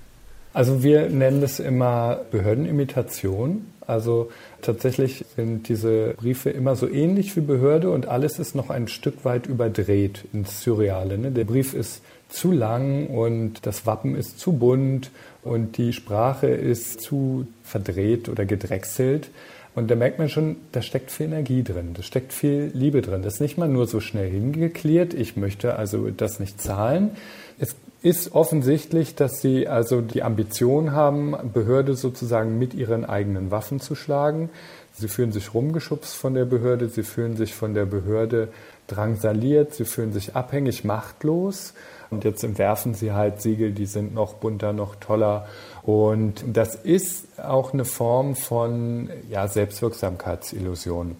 Also 0.55 0.83
wir 0.83 1.09
nennen 1.09 1.43
es 1.43 1.59
immer 1.59 2.21
Behördenimitation. 2.31 3.65
Also 3.85 4.31
tatsächlich 4.61 5.25
sind 5.35 5.67
diese 5.67 6.13
Briefe 6.15 6.49
immer 6.49 6.77
so 6.77 6.87
ähnlich 6.89 7.35
wie 7.35 7.41
Behörde 7.41 7.91
und 7.91 8.07
alles 8.07 8.39
ist 8.39 8.55
noch 8.55 8.69
ein 8.69 8.87
Stück 8.87 9.25
weit 9.25 9.47
überdreht 9.47 10.23
ins 10.31 10.61
Surreale. 10.61 11.17
Ne? 11.17 11.31
Der 11.31 11.43
Brief 11.43 11.73
ist 11.73 12.01
zu 12.29 12.53
lang 12.53 13.07
und 13.07 13.65
das 13.65 13.85
Wappen 13.85 14.15
ist 14.15 14.39
zu 14.39 14.53
bunt 14.53 15.11
und 15.43 15.77
die 15.77 15.91
Sprache 15.91 16.47
ist 16.47 17.01
zu 17.01 17.47
verdreht 17.61 18.29
oder 18.29 18.45
gedrechselt. 18.45 19.31
Und 19.75 19.91
da 19.91 19.95
merkt 19.95 20.19
man 20.19 20.29
schon, 20.29 20.55
da 20.71 20.81
steckt 20.81 21.11
viel 21.11 21.25
Energie 21.25 21.63
drin, 21.63 21.89
da 21.95 22.01
steckt 22.01 22.31
viel 22.31 22.71
Liebe 22.73 23.01
drin. 23.01 23.23
Das 23.23 23.35
ist 23.35 23.41
nicht 23.41 23.57
mal 23.57 23.67
nur 23.67 23.87
so 23.87 23.99
schnell 23.99 24.31
hingeklärt, 24.31 25.13
ich 25.13 25.35
möchte 25.35 25.75
also 25.75 26.09
das 26.11 26.39
nicht 26.39 26.61
zahlen. 26.61 27.11
Es 27.59 27.75
ist 28.05 28.35
offensichtlich, 28.35 29.15
dass 29.15 29.41
sie 29.41 29.67
also 29.67 29.99
die 29.99 30.21
Ambition 30.21 30.91
haben, 30.91 31.35
Behörde 31.51 31.95
sozusagen 31.95 32.59
mit 32.59 32.75
ihren 32.75 33.03
eigenen 33.03 33.49
Waffen 33.49 33.79
zu 33.79 33.95
schlagen. 33.95 34.51
Sie 34.93 35.07
fühlen 35.07 35.31
sich 35.31 35.55
rumgeschubst 35.55 36.15
von 36.15 36.35
der 36.35 36.45
Behörde, 36.45 36.87
sie 36.87 37.01
fühlen 37.01 37.35
sich 37.35 37.55
von 37.55 37.73
der 37.73 37.87
Behörde 37.87 38.49
drangsaliert, 38.85 39.73
sie 39.73 39.85
fühlen 39.85 40.13
sich 40.13 40.35
abhängig, 40.35 40.83
machtlos. 40.83 41.73
Und 42.11 42.23
jetzt 42.25 42.43
entwerfen 42.43 42.93
sie 42.93 43.11
halt 43.11 43.41
Siegel, 43.41 43.71
die 43.71 43.87
sind 43.87 44.13
noch 44.13 44.35
bunter, 44.35 44.71
noch 44.71 44.97
toller. 44.97 45.47
Und 45.81 46.43
das 46.45 46.75
ist 46.75 47.39
auch 47.39 47.73
eine 47.73 47.85
Form 47.85 48.35
von 48.35 49.09
ja, 49.31 49.47
Selbstwirksamkeitsillusion. 49.47 51.15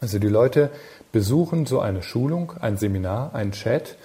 Also 0.00 0.20
die 0.20 0.28
Leute 0.28 0.70
besuchen 1.10 1.66
so 1.66 1.80
eine 1.80 2.04
Schulung, 2.04 2.52
ein 2.60 2.76
Seminar, 2.76 3.34
ein 3.34 3.50
Chat, 3.50 3.96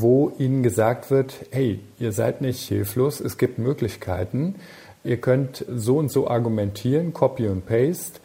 wo 0.00 0.32
ihnen 0.38 0.62
gesagt 0.62 1.10
wird, 1.10 1.34
hey, 1.50 1.80
ihr 1.98 2.12
seid 2.12 2.40
nicht 2.40 2.66
hilflos, 2.66 3.20
es 3.20 3.38
gibt 3.38 3.58
Möglichkeiten, 3.58 4.56
ihr 5.04 5.18
könnt 5.18 5.64
so 5.68 5.98
und 5.98 6.10
so 6.10 6.28
argumentieren, 6.28 7.12
Copy 7.12 7.48
und 7.48 7.66
Paste 7.66 8.20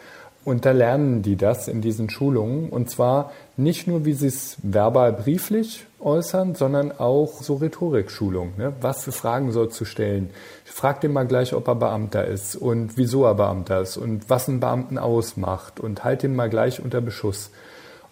und 0.45 0.63
da 0.63 0.71
lernen 0.71 1.23
die 1.23 1.37
das 1.37 1.67
in 1.67 1.81
diesen 1.81 2.11
Schulungen. 2.11 2.69
Und 2.69 2.91
zwar 2.91 3.31
nicht 3.57 3.87
nur, 3.87 4.05
wie 4.05 4.13
sie 4.13 4.27
es 4.27 4.57
verbal 4.61 5.11
brieflich 5.11 5.87
äußern, 5.99 6.53
sondern 6.53 6.91
auch 6.91 7.41
so 7.41 7.55
Rhetorikschulung. 7.55 8.53
Ne? 8.55 8.73
Was 8.79 9.03
für 9.03 9.11
Fragen 9.11 9.51
sollst 9.51 9.81
du 9.81 9.85
stellen? 9.85 10.29
Frag 10.63 11.01
den 11.01 11.13
mal 11.13 11.25
gleich, 11.25 11.55
ob 11.55 11.67
er 11.67 11.73
Beamter 11.73 12.25
ist 12.25 12.55
und 12.55 12.95
wieso 12.95 13.25
er 13.25 13.33
Beamter 13.33 13.81
ist 13.81 13.97
und 13.97 14.29
was 14.29 14.47
einen 14.47 14.59
Beamten 14.59 14.99
ausmacht 14.99 15.79
und 15.79 16.03
halt 16.03 16.23
ihn 16.23 16.35
mal 16.35 16.49
gleich 16.49 16.79
unter 16.79 17.01
Beschuss. 17.01 17.49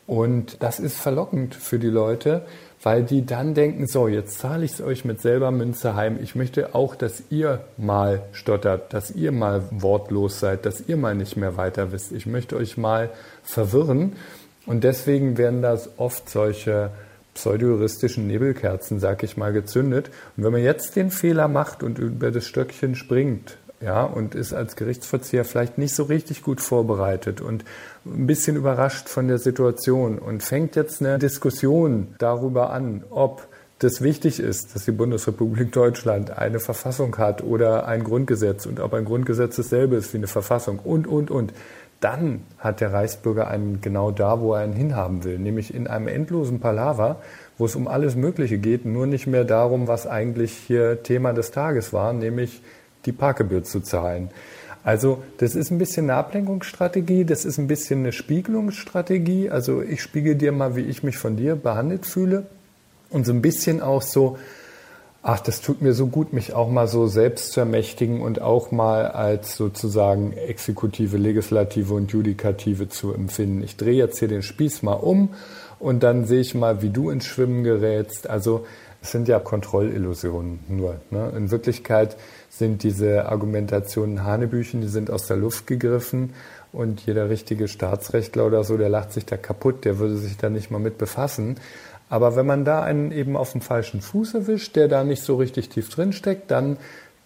Und 0.07 0.63
das 0.63 0.79
ist 0.79 0.97
verlockend 0.97 1.53
für 1.53 1.77
die 1.77 1.87
Leute, 1.87 2.45
weil 2.83 3.03
die 3.03 3.25
dann 3.25 3.53
denken, 3.53 3.87
so, 3.87 4.09
jetzt 4.09 4.39
zahle 4.39 4.65
ich 4.65 4.73
es 4.73 4.81
euch 4.81 5.05
mit 5.05 5.21
selber 5.21 5.51
Münze 5.51 5.95
heim. 5.95 6.19
Ich 6.21 6.35
möchte 6.35 6.75
auch, 6.75 6.95
dass 6.95 7.23
ihr 7.29 7.61
mal 7.77 8.23
stottert, 8.33 8.93
dass 8.93 9.09
ihr 9.11 9.31
mal 9.31 9.63
wortlos 9.71 10.41
seid, 10.41 10.65
dass 10.65 10.83
ihr 10.87 10.97
mal 10.97 11.15
nicht 11.15 11.37
mehr 11.37 11.55
weiter 11.55 11.93
wisst. 11.93 12.11
Ich 12.11 12.25
möchte 12.25 12.57
euch 12.57 12.75
mal 12.75 13.09
verwirren. 13.41 14.13
Und 14.65 14.83
deswegen 14.83 15.37
werden 15.37 15.61
das 15.61 15.97
oft 15.97 16.29
solche 16.29 16.91
pseudojuristischen 17.33 18.27
Nebelkerzen, 18.27 18.99
sag 18.99 19.23
ich 19.23 19.37
mal, 19.37 19.53
gezündet. 19.53 20.11
Und 20.35 20.43
wenn 20.43 20.51
man 20.51 20.61
jetzt 20.61 20.97
den 20.97 21.09
Fehler 21.09 21.47
macht 21.47 21.83
und 21.83 21.99
über 21.99 22.31
das 22.31 22.45
Stöckchen 22.45 22.95
springt, 22.95 23.57
ja, 23.83 24.03
und 24.03 24.33
ist 24.33 24.53
als 24.53 24.75
Gerichtsverzieher 24.75 25.43
vielleicht 25.43 25.77
nicht 25.77 25.93
so 25.93 26.03
richtig 26.03 26.41
gut 26.41 26.61
vorbereitet 26.61 27.41
und 27.41 27.65
ein 28.05 28.27
bisschen 28.27 28.55
überrascht 28.55 29.07
von 29.09 29.27
der 29.27 29.37
Situation 29.37 30.19
und 30.19 30.43
fängt 30.43 30.75
jetzt 30.75 31.01
eine 31.01 31.19
Diskussion 31.19 32.15
darüber 32.17 32.71
an, 32.71 33.03
ob 33.09 33.47
das 33.79 34.01
wichtig 34.01 34.39
ist, 34.39 34.75
dass 34.75 34.85
die 34.85 34.91
Bundesrepublik 34.91 35.71
Deutschland 35.71 36.37
eine 36.37 36.59
Verfassung 36.59 37.17
hat 37.17 37.43
oder 37.43 37.85
ein 37.87 38.03
Grundgesetz 38.03 38.65
und 38.65 38.79
ob 38.79 38.93
ein 38.93 39.05
Grundgesetz 39.05 39.55
dasselbe 39.55 39.95
ist 39.95 40.13
wie 40.13 40.17
eine 40.17 40.27
Verfassung 40.27 40.79
und, 40.79 41.07
und, 41.07 41.31
und. 41.31 41.53
Dann 41.99 42.41
hat 42.57 42.81
der 42.81 42.91
Reichsbürger 42.91 43.47
einen 43.47 43.79
genau 43.79 44.11
da, 44.11 44.41
wo 44.41 44.53
er 44.53 44.65
ihn 44.65 44.73
hinhaben 44.73 45.23
will, 45.23 45.39
nämlich 45.39 45.73
in 45.73 45.87
einem 45.87 46.09
endlosen 46.09 46.59
Palaver, 46.59 47.21
wo 47.57 47.65
es 47.65 47.75
um 47.75 47.87
alles 47.87 48.15
Mögliche 48.15 48.57
geht, 48.57 48.85
nur 48.85 49.05
nicht 49.05 49.27
mehr 49.27 49.45
darum, 49.45 49.87
was 49.87 50.05
eigentlich 50.05 50.51
hier 50.51 51.03
Thema 51.03 51.31
des 51.31 51.51
Tages 51.51 51.93
war, 51.93 52.11
nämlich 52.11 52.61
die 53.05 53.13
Parkgebühr 53.13 53.63
zu 53.63 53.79
zahlen. 53.79 54.31
Also 54.83 55.23
das 55.37 55.55
ist 55.55 55.71
ein 55.71 55.77
bisschen 55.77 56.09
eine 56.09 56.19
Ablenkungsstrategie, 56.19 57.23
das 57.23 57.45
ist 57.45 57.57
ein 57.57 57.67
bisschen 57.67 57.99
eine 57.99 58.11
Spiegelungsstrategie. 58.11 59.49
Also 59.49 59.81
ich 59.81 60.01
spiegel 60.01 60.35
dir 60.35 60.51
mal, 60.51 60.75
wie 60.75 60.81
ich 60.81 61.03
mich 61.03 61.17
von 61.17 61.37
dir 61.37 61.55
behandelt 61.55 62.05
fühle 62.05 62.45
und 63.09 63.25
so 63.25 63.31
ein 63.31 63.41
bisschen 63.41 63.81
auch 63.81 64.01
so, 64.01 64.37
ach, 65.21 65.39
das 65.39 65.61
tut 65.61 65.81
mir 65.81 65.93
so 65.93 66.07
gut, 66.07 66.33
mich 66.33 66.53
auch 66.53 66.69
mal 66.69 66.87
so 66.87 67.07
selbst 67.07 67.53
zu 67.53 67.61
ermächtigen 67.61 68.21
und 68.21 68.41
auch 68.41 68.71
mal 68.71 69.07
als 69.07 69.55
sozusagen 69.55 70.33
Exekutive, 70.33 71.15
Legislative 71.15 71.93
und 71.93 72.11
Judikative 72.11 72.89
zu 72.89 73.13
empfinden. 73.13 73.63
Ich 73.63 73.77
drehe 73.77 73.93
jetzt 73.93 74.19
hier 74.19 74.27
den 74.27 74.41
Spieß 74.41 74.81
mal 74.81 74.93
um 74.93 75.29
und 75.79 76.03
dann 76.03 76.25
sehe 76.25 76.41
ich 76.41 76.55
mal, 76.55 76.81
wie 76.81 76.89
du 76.89 77.09
ins 77.09 77.25
Schwimmen 77.25 77.63
gerätst. 77.63 78.29
Also 78.29 78.65
es 79.03 79.11
sind 79.11 79.27
ja 79.27 79.37
Kontrollillusionen 79.39 80.59
nur. 80.69 80.95
Ne? 81.11 81.33
In 81.35 81.51
Wirklichkeit 81.51 82.15
sind 82.49 82.83
diese 82.83 83.25
Argumentationen 83.25 84.23
Hanebüchen, 84.23 84.79
die 84.79 84.87
sind 84.87 85.11
aus 85.11 85.27
der 85.27 85.35
Luft 85.35 85.67
gegriffen 85.67 86.33
und 86.71 87.05
jeder 87.05 87.29
richtige 87.29 87.67
Staatsrechtler 87.67 88.45
oder 88.47 88.63
so, 88.63 88.77
der 88.77 88.87
lacht 88.87 89.11
sich 89.11 89.25
da 89.25 89.35
kaputt, 89.35 89.83
der 89.83 89.99
würde 89.99 90.15
sich 90.15 90.37
da 90.37 90.49
nicht 90.49 90.71
mal 90.71 90.79
mit 90.79 90.97
befassen. 90.97 91.57
Aber 92.09 92.37
wenn 92.37 92.45
man 92.45 92.63
da 92.63 92.81
einen 92.81 93.11
eben 93.11 93.35
auf 93.35 93.51
dem 93.51 93.59
falschen 93.59 93.99
Fuß 93.99 94.35
erwischt, 94.35 94.77
der 94.77 94.87
da 94.87 95.03
nicht 95.03 95.23
so 95.23 95.35
richtig 95.35 95.67
tief 95.67 95.89
drin 95.89 96.13
steckt, 96.13 96.49
dann 96.49 96.77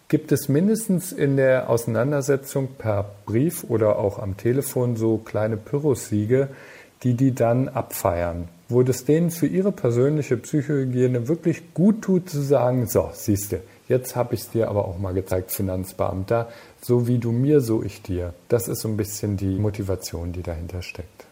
gibt 0.08 0.32
es 0.32 0.50
mindestens 0.50 1.12
in 1.12 1.38
der 1.38 1.70
Auseinandersetzung 1.70 2.70
per 2.78 3.12
Brief 3.26 3.66
oder 3.66 4.00
auch 4.00 4.18
am 4.18 4.36
Telefon 4.36 4.96
so 4.96 5.18
kleine 5.18 5.58
Pyrrhussiege, 5.58 6.48
die 7.04 7.14
die 7.14 7.34
dann 7.34 7.70
abfeiern. 7.70 8.48
Wo 8.70 8.84
das 8.84 9.06
denen 9.06 9.32
für 9.32 9.48
ihre 9.48 9.72
persönliche 9.72 10.38
Psychohygiene 10.38 11.28
wirklich 11.28 11.74
gut 11.74 12.02
tut 12.02 12.30
zu 12.30 12.42
sagen, 12.42 12.88
so, 12.88 13.10
siehste, 13.14 13.62
Jetzt 13.88 14.18
habe 14.18 14.36
ich 14.36 14.42
es 14.42 14.50
dir 14.50 14.68
aber 14.70 14.86
auch 14.86 14.98
mal 14.98 15.14
gezeigt, 15.14 15.52
Finanzbeamter. 15.52 16.50
So 16.82 17.08
wie 17.08 17.20
du 17.20 17.32
mir, 17.32 17.62
so 17.62 17.84
ich 17.84 18.02
dir. 18.02 18.34
Das 18.50 18.68
ist 18.68 18.82
so 18.82 18.90
ein 18.90 18.98
bisschen 18.98 19.38
die 19.38 19.58
Motivation, 19.58 20.34
die 20.34 20.44
dahinter 20.44 20.82
steckt. 20.82 21.26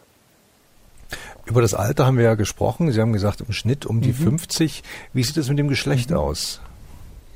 Über 1.44 1.60
das 1.60 1.74
Alter 1.74 2.06
haben 2.06 2.16
wir 2.16 2.24
ja 2.24 2.34
gesprochen. 2.34 2.90
Sie 2.90 3.00
haben 3.00 3.12
gesagt, 3.12 3.42
im 3.42 3.52
Schnitt 3.52 3.84
um 3.86 4.00
die 4.00 4.10
mhm. 4.10 4.38
50. 4.38 4.82
Wie 5.12 5.22
sieht 5.22 5.36
es 5.36 5.48
mit 5.48 5.58
dem 5.58 5.68
Geschlecht 5.68 6.10
mhm. 6.10 6.16
aus? 6.16 6.60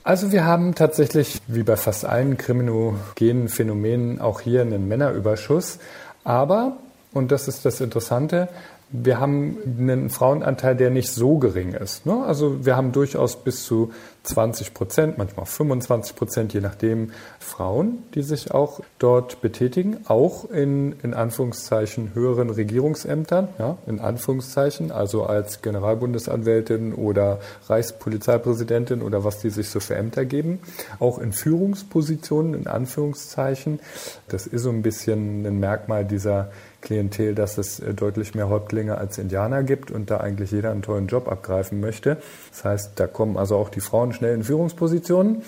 Also 0.03 0.33
wir 0.33 0.47
haben 0.47 0.75
tatsächlich, 0.75 1.43
wie 1.47 1.63
bei 1.63 1.77
fast 1.77 2.07
allen 2.07 2.39
kriminogenen 2.39 3.49
Phänomenen, 3.49 4.21
auch 4.21 4.41
hier 4.41 4.63
einen 4.63 4.89
Männerüberschuss. 4.89 5.79
Aber, 6.25 6.79
und 7.13 7.33
das 7.33 7.49
ist 7.49 7.65
das 7.65 7.81
Interessante, 7.81 8.49
wir 8.93 9.21
haben 9.21 9.57
einen 9.79 10.11
Frauenanteil, 10.11 10.75
der 10.75 10.91
nicht 10.91 11.11
so 11.11 11.39
gering 11.39 11.75
ist. 11.75 12.07
Ne? 12.07 12.25
Also 12.25 12.65
wir 12.65 12.77
haben 12.77 12.91
durchaus 12.91 13.37
bis 13.37 13.63
zu 13.63 13.93
20 14.25 14.75
Prozent, 14.75 15.17
manchmal 15.17 15.47
25 15.47 16.17
Prozent, 16.17 16.53
je 16.53 16.61
nachdem, 16.61 17.13
Frauen, 17.39 18.03
die 18.15 18.23
sich 18.23 18.51
auch 18.51 18.81
dort 18.99 19.41
betätigen, 19.41 19.99
auch 20.09 20.51
in, 20.51 20.97
in 21.03 21.15
Anführungszeichen 21.15 22.15
höheren 22.15 22.51
Regierungsämtern, 22.51 23.49
ja, 23.59 23.79
in 23.87 24.01
Anführungszeichen, 24.01 24.91
also 24.91 25.25
als 25.25 25.63
Generalbundesanwältin 25.63 26.93
oder 26.93 27.39
Reichspolizeipräsidentin 27.69 29.03
oder 29.03 29.23
was 29.23 29.39
die 29.39 29.51
sich 29.51 29.71
so 29.71 29.79
für 29.79 29.95
Ämter 29.95 30.25
geben, 30.25 30.59
auch 30.99 31.19
in 31.19 31.33
Führungspositionen, 31.33 32.55
in 32.55 32.67
Anführungszeichen. 32.67 33.79
Das 34.29 34.49
ist 34.49 34.63
so 34.63 34.71
ein 34.71 34.83
bisschen 34.83 35.47
ein 35.47 35.61
Merkmal 35.61 36.05
dieser 36.05 36.51
Klientel, 36.81 37.35
dass 37.35 37.59
es 37.59 37.81
äh, 37.81 37.95
deutlich 37.95 38.35
mehr 38.35 38.49
Häuptlinge 38.49 38.99
als 38.99 39.19
Indianer 39.19 39.63
gibt 39.63 39.91
und 39.91 40.11
da 40.11 40.19
eigentlich 40.19 40.51
jeder 40.51 40.71
einen 40.71 40.83
tollen 40.83 41.07
Job 41.07 41.29
abgreifen 41.29 41.81
möchte. 41.81 42.17
Das 42.51 42.65
heißt, 42.65 42.93
da 42.97 43.07
kommen 43.07 43.37
also 43.37 43.57
auch 43.57 43.69
die 43.69 43.81
Frauen 43.81 44.13
schnell 44.13 44.35
in 44.35 44.45
Führungspositionen. 44.45 45.43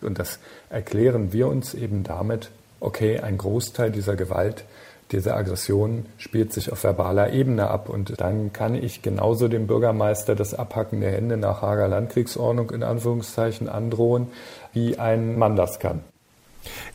Und 0.00 0.18
das 0.18 0.38
erklären 0.70 1.32
wir 1.32 1.48
uns 1.48 1.74
eben 1.74 2.04
damit, 2.04 2.50
okay, 2.80 3.18
ein 3.18 3.38
Großteil 3.38 3.90
dieser 3.90 4.16
Gewalt, 4.16 4.64
dieser 5.10 5.36
Aggression 5.36 6.04
spielt 6.18 6.52
sich 6.52 6.70
auf 6.70 6.84
verbaler 6.84 7.32
Ebene 7.32 7.68
ab. 7.68 7.88
Und 7.88 8.20
dann 8.20 8.52
kann 8.52 8.74
ich 8.74 9.02
genauso 9.02 9.48
dem 9.48 9.66
Bürgermeister 9.66 10.34
das 10.34 10.54
Abhacken 10.54 11.00
der 11.00 11.12
Hände 11.12 11.36
nach 11.36 11.62
Hager 11.62 11.88
Landkriegsordnung 11.88 12.70
in 12.70 12.82
Anführungszeichen 12.82 13.68
androhen, 13.68 14.28
wie 14.72 14.98
ein 14.98 15.38
Mann 15.38 15.56
das 15.56 15.78
kann. 15.80 16.02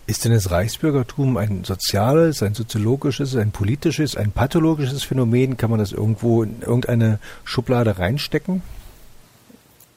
Ist 0.05 0.25
denn 0.25 0.33
das 0.33 0.51
Reichsbürgertum 0.51 1.37
ein 1.37 1.63
soziales, 1.63 2.43
ein 2.43 2.53
soziologisches, 2.53 3.35
ein 3.35 3.51
politisches, 3.51 4.17
ein 4.17 4.31
pathologisches 4.31 5.03
Phänomen? 5.03 5.57
Kann 5.57 5.69
man 5.69 5.79
das 5.79 5.91
irgendwo 5.91 6.43
in 6.43 6.61
irgendeine 6.61 7.19
Schublade 7.43 7.99
reinstecken? 7.99 8.61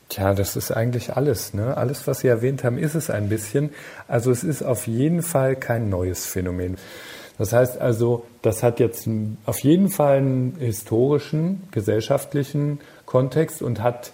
Tja, 0.08 0.34
das 0.34 0.54
ist 0.54 0.70
eigentlich 0.70 1.16
alles. 1.16 1.52
Ne? 1.54 1.76
Alles, 1.76 2.06
was 2.06 2.20
Sie 2.20 2.28
erwähnt 2.28 2.62
haben, 2.62 2.78
ist 2.78 2.94
es 2.94 3.10
ein 3.10 3.28
bisschen. 3.28 3.70
Also 4.06 4.30
es 4.30 4.44
ist 4.44 4.62
auf 4.62 4.86
jeden 4.86 5.22
Fall 5.22 5.56
kein 5.56 5.88
neues 5.88 6.26
Phänomen. 6.26 6.76
Das 7.38 7.52
heißt 7.52 7.78
also, 7.80 8.24
das 8.42 8.62
hat 8.62 8.80
jetzt 8.80 9.08
auf 9.44 9.58
jeden 9.60 9.88
Fall 9.88 10.18
einen 10.18 10.56
historischen, 10.58 11.64
gesellschaftlichen 11.70 12.80
Kontext 13.04 13.60
und 13.60 13.82
hat 13.82 14.12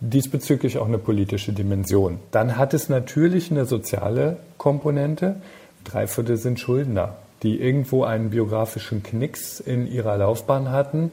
diesbezüglich 0.00 0.78
auch 0.78 0.86
eine 0.86 0.98
politische 0.98 1.52
Dimension. 1.52 2.18
Dann 2.30 2.56
hat 2.56 2.74
es 2.74 2.88
natürlich 2.88 3.50
eine 3.50 3.64
soziale 3.64 4.36
Komponente. 4.56 5.36
Drei 5.84 6.06
Viertel 6.06 6.36
sind 6.36 6.60
Schuldner, 6.60 7.16
die 7.42 7.60
irgendwo 7.60 8.04
einen 8.04 8.30
biografischen 8.30 9.02
Knicks 9.02 9.60
in 9.60 9.90
ihrer 9.90 10.16
Laufbahn 10.16 10.70
hatten 10.70 11.10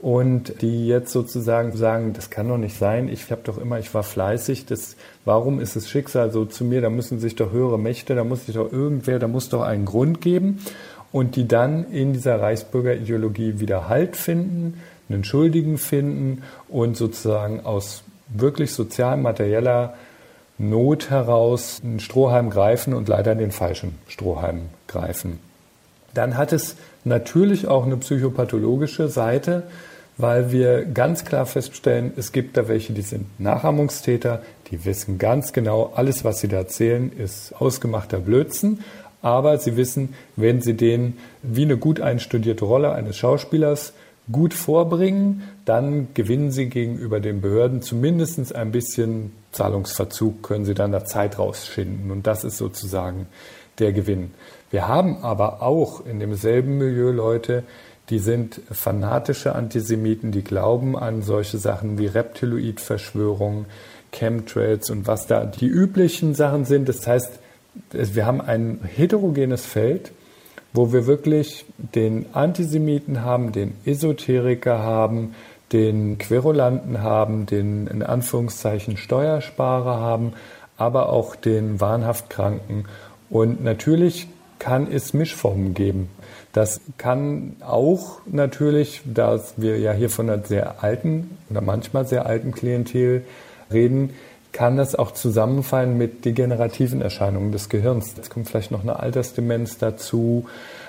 und 0.00 0.60
die 0.60 0.86
jetzt 0.86 1.12
sozusagen 1.12 1.74
sagen, 1.76 2.12
das 2.12 2.28
kann 2.28 2.48
doch 2.48 2.58
nicht 2.58 2.76
sein, 2.76 3.08
ich 3.08 3.30
habe 3.30 3.40
doch 3.44 3.56
immer, 3.56 3.78
ich 3.78 3.94
war 3.94 4.02
fleißig, 4.02 4.66
das, 4.66 4.96
warum 5.24 5.58
ist 5.58 5.74
das 5.74 5.88
Schicksal 5.88 6.30
so 6.30 6.44
zu 6.44 6.64
mir, 6.64 6.82
da 6.82 6.90
müssen 6.90 7.18
sich 7.18 7.34
doch 7.34 7.50
höhere 7.50 7.78
Mächte, 7.78 8.14
da 8.14 8.24
muss 8.24 8.46
sich 8.46 8.54
doch 8.54 8.70
irgendwer, 8.70 9.18
da 9.18 9.28
muss 9.28 9.48
doch 9.48 9.62
einen 9.62 9.86
Grund 9.86 10.20
geben 10.20 10.60
und 11.12 11.36
die 11.36 11.48
dann 11.48 11.90
in 11.90 12.12
dieser 12.12 12.40
Reichsbürgerideologie 12.40 13.58
wieder 13.58 13.88
Halt 13.88 14.16
finden, 14.16 14.80
einen 15.08 15.24
Schuldigen 15.24 15.78
finden 15.78 16.42
und 16.68 16.96
sozusagen 16.96 17.64
aus 17.64 18.02
wirklich 18.28 18.72
sozial-materieller 18.72 19.94
Not 20.58 21.10
heraus 21.10 21.80
einen 21.84 22.00
Strohhalm 22.00 22.50
greifen 22.50 22.94
und 22.94 23.08
leider 23.08 23.34
den 23.34 23.50
falschen 23.50 23.98
Strohhalm 24.08 24.70
greifen. 24.88 25.38
Dann 26.14 26.38
hat 26.38 26.52
es 26.52 26.76
natürlich 27.04 27.68
auch 27.68 27.84
eine 27.84 27.98
psychopathologische 27.98 29.08
Seite, 29.08 29.64
weil 30.16 30.50
wir 30.50 30.86
ganz 30.86 31.26
klar 31.26 31.44
feststellen, 31.44 32.12
es 32.16 32.32
gibt 32.32 32.56
da 32.56 32.68
welche, 32.68 32.94
die 32.94 33.02
sind 33.02 33.38
Nachahmungstäter, 33.38 34.40
die 34.70 34.84
wissen 34.86 35.18
ganz 35.18 35.52
genau, 35.52 35.92
alles, 35.94 36.24
was 36.24 36.40
sie 36.40 36.48
da 36.48 36.56
erzählen, 36.56 37.12
ist 37.12 37.54
ausgemachter 37.60 38.18
Blödsinn. 38.18 38.80
Aber 39.20 39.58
sie 39.58 39.76
wissen, 39.76 40.14
wenn 40.36 40.62
sie 40.62 40.74
den 40.74 41.18
wie 41.42 41.62
eine 41.62 41.76
gut 41.76 42.00
einstudierte 42.00 42.64
Rolle 42.64 42.92
eines 42.92 43.16
Schauspielers 43.16 43.92
gut 44.30 44.54
vorbringen, 44.54 45.42
dann 45.66 46.08
gewinnen 46.14 46.52
sie 46.52 46.68
gegenüber 46.68 47.20
den 47.20 47.40
Behörden 47.40 47.82
zumindest 47.82 48.54
ein 48.54 48.70
bisschen 48.70 49.32
Zahlungsverzug, 49.50 50.42
können 50.42 50.64
sie 50.64 50.74
dann 50.74 50.92
da 50.92 51.04
Zeit 51.04 51.38
rausschinden. 51.38 52.10
Und 52.10 52.26
das 52.26 52.44
ist 52.44 52.56
sozusagen 52.56 53.26
der 53.78 53.92
Gewinn. 53.92 54.30
Wir 54.70 54.88
haben 54.88 55.18
aber 55.22 55.62
auch 55.62 56.06
in 56.06 56.20
demselben 56.20 56.78
Milieu 56.78 57.10
Leute, 57.10 57.64
die 58.10 58.20
sind 58.20 58.60
fanatische 58.70 59.56
Antisemiten, 59.56 60.30
die 60.30 60.44
glauben 60.44 60.96
an 60.96 61.22
solche 61.22 61.58
Sachen 61.58 61.98
wie 61.98 62.06
Reptiloid-Verschwörungen, 62.06 63.66
Chemtrails 64.12 64.88
und 64.90 65.08
was 65.08 65.26
da 65.26 65.44
die 65.44 65.66
üblichen 65.66 66.34
Sachen 66.34 66.64
sind. 66.64 66.88
Das 66.88 67.04
heißt, 67.06 67.40
wir 67.90 68.24
haben 68.24 68.40
ein 68.40 68.80
heterogenes 68.84 69.66
Feld, 69.66 70.12
wo 70.72 70.92
wir 70.92 71.06
wirklich 71.06 71.64
den 71.76 72.26
Antisemiten 72.34 73.22
haben, 73.22 73.50
den 73.50 73.74
Esoteriker 73.84 74.78
haben, 74.78 75.34
den 75.72 76.18
Querulanten 76.18 77.02
haben, 77.02 77.46
den 77.46 77.86
in 77.86 78.02
Anführungszeichen 78.02 78.96
Steuersparer 78.96 80.00
haben, 80.00 80.32
aber 80.76 81.08
auch 81.08 81.36
den 81.36 81.80
wahnhaft 81.80 82.30
Kranken. 82.30 82.84
Und 83.30 83.62
natürlich 83.62 84.28
kann 84.58 84.90
es 84.90 85.12
Mischformen 85.12 85.74
geben. 85.74 86.08
Das 86.52 86.80
kann 86.96 87.56
auch 87.60 88.20
natürlich, 88.26 89.02
da 89.04 89.38
wir 89.56 89.78
ja 89.78 89.92
hier 89.92 90.08
von 90.08 90.30
einer 90.30 90.42
sehr 90.42 90.82
alten 90.82 91.36
oder 91.50 91.60
manchmal 91.60 92.06
sehr 92.06 92.26
alten 92.26 92.52
Klientel 92.52 93.24
reden, 93.70 94.14
kann 94.52 94.78
das 94.78 94.94
auch 94.94 95.10
zusammenfallen 95.10 95.98
mit 95.98 96.24
degenerativen 96.24 97.02
Erscheinungen 97.02 97.52
des 97.52 97.68
Gehirns. 97.68 98.14
Jetzt 98.16 98.30
kommt 98.30 98.48
vielleicht 98.48 98.70
noch 98.70 98.82
eine 98.82 98.98
Altersdemenz 98.98 99.76
dazu. 99.76 100.46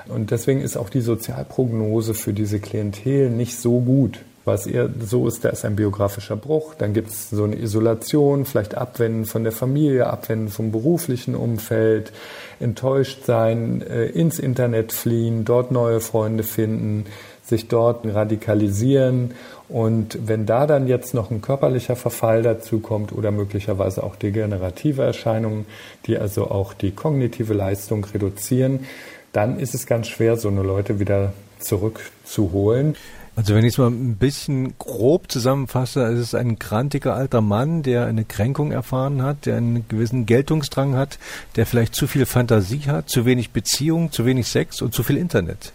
Und 0.08 0.32
deswegen 0.32 0.62
ist 0.62 0.78
auch 0.78 0.90
die 0.90 1.02
Sozialprognose 1.02 2.14
für 2.14 2.32
diese 2.32 2.62
Klientel 2.62 3.30
nicht 3.30 3.60
so 3.60 3.82
gut. 3.82 4.20
Was 4.48 4.66
eher 4.66 4.90
so 4.98 5.28
ist, 5.28 5.44
da 5.44 5.50
ist 5.50 5.66
ein 5.66 5.76
biografischer 5.76 6.38
Bruch, 6.38 6.74
dann 6.74 6.94
gibt 6.94 7.10
es 7.10 7.30
so 7.30 7.44
eine 7.44 7.58
Isolation, 7.58 8.46
vielleicht 8.46 8.76
Abwenden 8.76 9.26
von 9.26 9.44
der 9.44 9.52
Familie, 9.52 10.08
Abwenden 10.08 10.48
vom 10.48 10.72
beruflichen 10.72 11.36
Umfeld, 11.36 12.14
enttäuscht 12.62 13.26
sein, 13.26 13.82
äh, 13.82 14.06
ins 14.06 14.40
Internet 14.40 14.94
fliehen, 14.94 15.44
dort 15.44 15.74
neue 15.74 16.00
Freunde 16.00 16.44
finden, 16.44 17.08
sich 17.44 17.68
dort 17.68 18.06
radikalisieren. 18.06 19.34
Und 19.68 20.18
wenn 20.26 20.46
da 20.46 20.66
dann 20.66 20.88
jetzt 20.88 21.14
noch 21.14 21.30
ein 21.30 21.42
körperlicher 21.42 21.98
Verfall 21.98 22.42
dazu 22.42 22.80
kommt 22.80 23.12
oder 23.12 23.32
möglicherweise 23.32 24.02
auch 24.02 24.16
degenerative 24.16 25.02
Erscheinungen, 25.02 25.66
die 26.06 26.18
also 26.18 26.50
auch 26.50 26.74
die 26.74 26.92
kognitive 26.92 27.54
Leistung 27.54 28.06
reduzieren, 28.06 28.86
dann 29.34 29.60
ist 29.60 29.76
es 29.76 29.86
ganz 29.86 30.08
schwer, 30.08 30.38
so 30.38 30.48
eine 30.48 30.64
Leute 30.64 31.02
wieder 31.02 31.34
zurückzuholen. 31.60 32.96
Also 33.38 33.54
wenn 33.54 33.64
ich 33.64 33.74
es 33.74 33.78
mal 33.78 33.92
ein 33.92 34.16
bisschen 34.16 34.80
grob 34.80 35.32
zusammenfasse, 35.32 36.02
ist 36.06 36.20
es 36.20 36.34
ein 36.34 36.58
grantiger 36.58 37.14
alter 37.14 37.40
Mann, 37.40 37.84
der 37.84 38.08
eine 38.08 38.26
Kränkung 38.26 38.72
erfahren 38.72 39.22
hat, 39.22 39.46
der 39.46 39.58
einen 39.58 39.88
gewissen 39.88 40.26
Geltungsdrang 40.26 40.96
hat, 40.96 41.20
der 41.56 41.68
vielleicht 41.68 41.94
zu 41.94 42.08
viel 42.08 42.26
Fantasie 42.26 42.88
hat, 42.88 43.10
zu 43.10 43.26
wenig 43.26 43.52
Beziehung, 43.52 44.12
zu 44.12 44.26
wenig 44.26 44.48
Sex 44.48 44.82
und 44.82 44.96
zu 44.96 45.04
viel 45.04 45.18
Internet. 45.18 45.72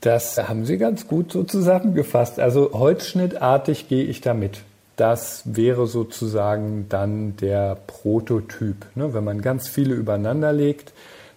Das 0.00 0.38
haben 0.38 0.64
Sie 0.64 0.78
ganz 0.78 1.06
gut 1.06 1.32
so 1.32 1.44
zusammengefasst. 1.44 2.40
Also 2.40 2.70
holzschnittartig 2.72 3.86
gehe 3.86 4.04
ich 4.04 4.22
damit. 4.22 4.60
Das 4.96 5.42
wäre 5.44 5.86
sozusagen 5.86 6.86
dann 6.88 7.36
der 7.36 7.76
Prototyp. 7.86 8.86
Ne? 8.94 9.12
Wenn 9.12 9.24
man 9.24 9.42
ganz 9.42 9.68
viele 9.68 9.94
übereinander 9.94 10.54
legt, 10.54 10.94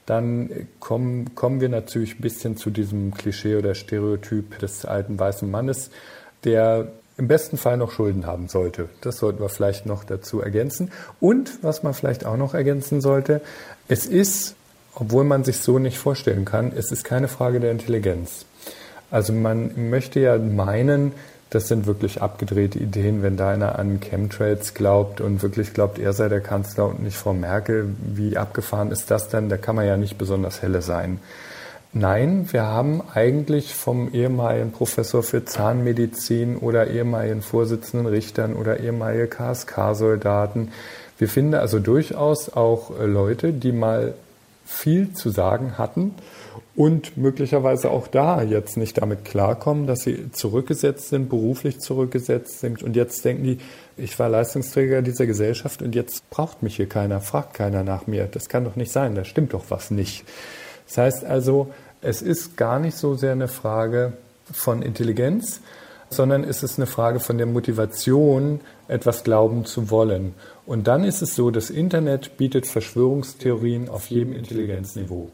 dann 0.09 0.67
kommen, 0.79 1.35
kommen 1.35 1.61
wir 1.61 1.69
natürlich 1.69 2.15
ein 2.19 2.21
bisschen 2.21 2.57
zu 2.57 2.69
diesem 2.69 3.13
Klischee 3.13 3.55
oder 3.55 3.75
Stereotyp 3.75 4.57
des 4.59 4.85
alten 4.85 5.19
weißen 5.19 5.49
Mannes, 5.49 5.91
der 6.43 6.87
im 7.17 7.27
besten 7.27 7.57
Fall 7.57 7.77
noch 7.77 7.91
Schulden 7.91 8.25
haben 8.25 8.47
sollte. 8.47 8.89
Das 9.01 9.17
sollten 9.17 9.41
wir 9.41 9.49
vielleicht 9.49 9.85
noch 9.85 10.03
dazu 10.03 10.41
ergänzen. 10.41 10.91
Und 11.19 11.61
was 11.61 11.83
man 11.83 11.93
vielleicht 11.93 12.25
auch 12.25 12.37
noch 12.37 12.53
ergänzen 12.53 13.01
sollte, 13.01 13.41
es 13.87 14.05
ist, 14.05 14.55
obwohl 14.95 15.25
man 15.25 15.43
sich 15.43 15.59
so 15.59 15.79
nicht 15.79 15.97
vorstellen 15.97 16.45
kann, 16.45 16.71
es 16.75 16.91
ist 16.91 17.03
keine 17.03 17.27
Frage 17.27 17.59
der 17.59 17.71
Intelligenz. 17.71 18.45
Also 19.11 19.33
man 19.33 19.89
möchte 19.89 20.19
ja 20.19 20.37
meinen, 20.37 21.11
das 21.49 21.67
sind 21.67 21.85
wirklich 21.87 22.21
abgedrehte 22.21 22.79
Ideen, 22.79 23.23
wenn 23.23 23.37
da 23.37 23.49
einer 23.49 23.79
an 23.79 23.99
Chemtrails 23.99 24.73
glaubt 24.73 25.19
und 25.19 25.41
wirklich 25.41 25.73
glaubt, 25.73 25.97
er 25.97 26.13
sei 26.13 26.29
der 26.29 26.41
Kanzler 26.41 26.87
und 26.87 27.01
nicht 27.01 27.17
Frau 27.17 27.33
Merkel. 27.33 27.89
Wie 27.97 28.37
abgefahren 28.37 28.91
ist 28.91 29.09
das 29.09 29.29
denn? 29.29 29.49
Da 29.49 29.57
kann 29.57 29.75
man 29.75 29.87
ja 29.87 29.97
nicht 29.97 30.17
besonders 30.17 30.61
helle 30.61 30.81
sein. 30.81 31.19
Nein, 31.91 32.47
wir 32.51 32.63
haben 32.63 33.01
eigentlich 33.15 33.73
vom 33.73 34.13
ehemaligen 34.13 34.71
Professor 34.71 35.23
für 35.23 35.43
Zahnmedizin 35.43 36.57
oder 36.57 36.87
ehemaligen 36.87 37.41
Vorsitzenden 37.41 38.05
Richtern 38.05 38.53
oder 38.53 38.79
ehemalige 38.79 39.25
KSK-Soldaten, 39.27 40.71
wir 41.19 41.27
finden 41.27 41.55
also 41.55 41.79
durchaus 41.79 42.49
auch 42.49 42.97
äh, 42.97 43.05
Leute, 43.05 43.51
die 43.51 43.73
mal 43.73 44.13
viel 44.65 45.13
zu 45.13 45.29
sagen 45.29 45.77
hatten 45.77 46.15
und 46.79 47.17
möglicherweise 47.17 47.91
auch 47.91 48.07
da 48.07 48.41
jetzt 48.41 48.77
nicht 48.77 49.01
damit 49.01 49.25
klarkommen, 49.25 49.85
dass 49.85 49.99
sie 49.99 50.31
zurückgesetzt 50.31 51.09
sind, 51.09 51.27
beruflich 51.27 51.81
zurückgesetzt 51.81 52.61
sind 52.61 52.83
und 52.83 52.95
jetzt 52.95 53.25
denken 53.25 53.43
die, 53.43 53.57
ich 53.97 54.17
war 54.17 54.29
Leistungsträger 54.29 55.01
dieser 55.01 55.25
Gesellschaft 55.25 55.81
und 55.81 55.93
jetzt 55.93 56.29
braucht 56.29 56.63
mich 56.63 56.77
hier 56.77 56.87
keiner, 56.87 57.19
fragt 57.19 57.53
keiner 57.53 57.83
nach 57.83 58.07
mir. 58.07 58.29
Das 58.31 58.47
kann 58.47 58.63
doch 58.63 58.77
nicht 58.77 58.93
sein, 58.93 59.13
da 59.13 59.25
stimmt 59.25 59.53
doch 59.53 59.65
was 59.67 59.91
nicht. 59.91 60.23
Das 60.87 60.99
heißt 60.99 61.25
also, 61.25 61.67
es 62.01 62.21
ist 62.21 62.55
gar 62.55 62.79
nicht 62.79 62.95
so 62.95 63.15
sehr 63.15 63.33
eine 63.33 63.49
Frage 63.49 64.13
von 64.49 64.81
Intelligenz, 64.81 65.59
sondern 66.09 66.45
es 66.45 66.63
ist 66.63 66.79
eine 66.79 66.87
Frage 66.87 67.19
von 67.19 67.37
der 67.37 67.47
Motivation, 67.47 68.61
etwas 68.87 69.25
glauben 69.25 69.65
zu 69.65 69.89
wollen. 69.89 70.33
Und 70.65 70.87
dann 70.87 71.03
ist 71.03 71.21
es 71.21 71.35
so, 71.35 71.51
das 71.51 71.71
Internet 71.71 72.37
bietet 72.37 72.67
Verschwörungstheorien 72.67 73.89
auf 73.89 74.09
jedem 74.09 74.31
Intelligenzniveau. 74.31 75.29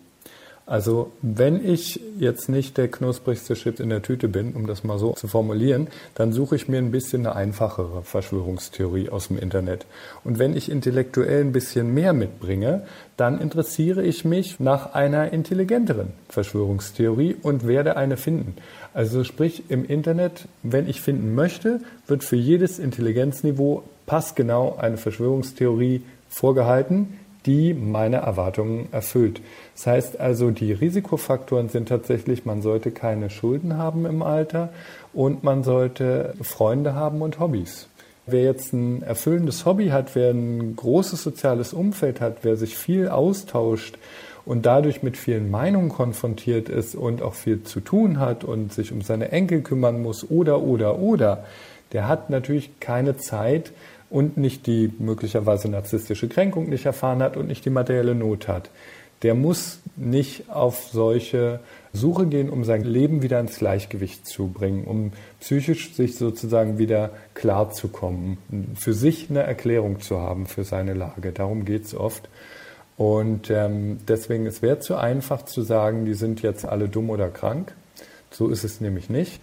Also 0.67 1.11
wenn 1.21 1.63
ich 1.63 1.99
jetzt 2.17 2.49
nicht 2.49 2.77
der 2.77 2.87
knusprigste 2.87 3.53
Chip 3.53 3.79
in 3.79 3.89
der 3.89 4.01
Tüte 4.01 4.27
bin, 4.27 4.53
um 4.53 4.65
das 4.65 4.83
mal 4.83 4.97
so 4.97 5.13
zu 5.13 5.27
formulieren, 5.27 5.87
dann 6.15 6.33
suche 6.33 6.55
ich 6.55 6.67
mir 6.67 6.79
ein 6.79 6.89
bisschen 6.89 7.27
eine 7.27 7.35
einfachere 7.35 8.01
Verschwörungstheorie 8.01 9.09
aus 9.09 9.27
dem 9.27 9.37
Internet. 9.37 9.85
Und 10.23 10.39
wenn 10.39 10.57
ich 10.57 10.71
intellektuell 10.71 11.41
ein 11.41 11.51
bisschen 11.51 11.93
mehr 11.93 12.13
mitbringe, 12.13 12.81
dann 13.15 13.39
interessiere 13.39 14.03
ich 14.03 14.25
mich 14.25 14.59
nach 14.59 14.95
einer 14.95 15.31
intelligenteren 15.31 16.13
Verschwörungstheorie 16.29 17.35
und 17.43 17.67
werde 17.67 17.95
eine 17.95 18.17
finden. 18.17 18.55
Also 18.93 19.23
sprich 19.23 19.69
im 19.69 19.85
Internet, 19.85 20.47
wenn 20.63 20.89
ich 20.89 20.99
finden 20.99 21.35
möchte, 21.35 21.79
wird 22.07 22.23
für 22.23 22.37
jedes 22.37 22.79
Intelligenzniveau 22.79 23.83
passgenau 24.07 24.77
eine 24.77 24.97
Verschwörungstheorie 24.97 26.01
vorgehalten, 26.27 27.19
die 27.45 27.73
meine 27.73 28.17
Erwartungen 28.17 28.87
erfüllt. 28.91 29.41
Das 29.75 29.87
heißt 29.87 30.19
also, 30.19 30.51
die 30.51 30.73
Risikofaktoren 30.73 31.69
sind 31.69 31.89
tatsächlich, 31.89 32.45
man 32.45 32.61
sollte 32.61 32.91
keine 32.91 33.29
Schulden 33.29 33.77
haben 33.77 34.05
im 34.05 34.23
Alter 34.23 34.69
und 35.13 35.43
man 35.43 35.63
sollte 35.63 36.33
Freunde 36.41 36.95
haben 36.95 37.21
und 37.21 37.39
Hobbys. 37.39 37.87
Wer 38.27 38.43
jetzt 38.43 38.73
ein 38.73 39.03
erfüllendes 39.03 39.65
Hobby 39.65 39.89
hat, 39.89 40.15
wer 40.15 40.31
ein 40.31 40.75
großes 40.75 41.21
soziales 41.21 41.73
Umfeld 41.73 42.21
hat, 42.21 42.37
wer 42.41 42.57
sich 42.57 42.75
viel 42.75 43.07
austauscht 43.09 43.99
und 44.45 44.65
dadurch 44.65 45.03
mit 45.03 45.15
vielen 45.15 45.51
Meinungen 45.51 45.89
konfrontiert 45.89 46.67
ist 46.69 46.95
und 46.95 47.21
auch 47.21 47.35
viel 47.35 47.63
zu 47.63 47.81
tun 47.81 48.19
hat 48.19 48.43
und 48.43 48.73
sich 48.73 48.91
um 48.91 49.01
seine 49.01 49.31
Enkel 49.31 49.61
kümmern 49.61 50.01
muss 50.01 50.29
oder, 50.29 50.61
oder, 50.61 50.97
oder, 50.97 51.43
der 51.91 52.07
hat 52.07 52.29
natürlich 52.29 52.79
keine 52.79 53.15
Zeit, 53.17 53.71
und 54.15 54.37
nicht 54.37 54.65
die 54.65 54.93
möglicherweise 54.97 55.67
narzisstische 55.67 56.29
Kränkung 56.29 56.69
nicht 56.69 56.85
erfahren 56.85 57.21
hat 57.21 57.35
und 57.35 57.47
nicht 57.47 57.65
die 57.65 57.69
materielle 57.69 58.15
Not 58.15 58.47
hat. 58.47 58.69
Der 59.23 59.35
muss 59.35 59.79
nicht 59.97 60.49
auf 60.49 60.87
solche 60.89 61.59
Suche 61.91 62.25
gehen, 62.25 62.49
um 62.49 62.63
sein 62.63 62.85
Leben 62.85 63.23
wieder 63.23 63.41
ins 63.41 63.57
Gleichgewicht 63.57 64.25
zu 64.25 64.47
bringen, 64.47 64.85
um 64.85 65.11
psychisch 65.41 65.93
sich 65.93 66.15
sozusagen 66.15 66.77
wieder 66.77 67.09
klar 67.33 67.71
zu 67.71 67.89
kommen, 67.89 68.37
für 68.79 68.93
sich 68.93 69.29
eine 69.29 69.43
Erklärung 69.43 69.99
zu 69.99 70.21
haben 70.21 70.45
für 70.45 70.63
seine 70.63 70.93
Lage. 70.93 71.33
Darum 71.33 71.65
geht 71.65 71.83
es 71.83 71.93
oft. 71.93 72.29
Und 72.95 73.49
ähm, 73.49 73.97
deswegen, 74.07 74.45
es 74.45 74.61
wäre 74.61 74.79
zu 74.79 74.95
einfach 74.95 75.43
zu 75.43 75.61
sagen, 75.61 76.05
die 76.05 76.13
sind 76.13 76.41
jetzt 76.41 76.63
alle 76.63 76.87
dumm 76.87 77.09
oder 77.09 77.27
krank. 77.27 77.73
So 78.31 78.47
ist 78.47 78.63
es 78.63 78.79
nämlich 78.79 79.09
nicht. 79.09 79.41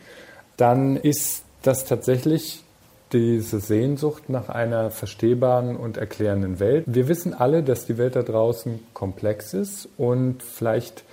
Dann 0.57 0.97
ist 0.97 1.45
das 1.61 1.85
tatsächlich 1.85 2.65
diese 3.13 3.61
Sehnsucht 3.61 4.29
nach 4.29 4.49
einer 4.49 4.91
verstehbaren 4.91 5.77
und 5.77 5.97
erklärenden 5.97 6.61
Welt. 6.61 6.85
Wir 6.87 7.09
wissen 7.09 7.35
alle, 7.35 7.63
dass 7.63 7.87
die 7.87 7.99
Welt 7.99 8.17
da 8.17 8.23
draußen 8.23 8.81
komplex 8.95 9.55
ist 9.55 9.89
und 9.97 10.43
vielleicht 10.43 11.05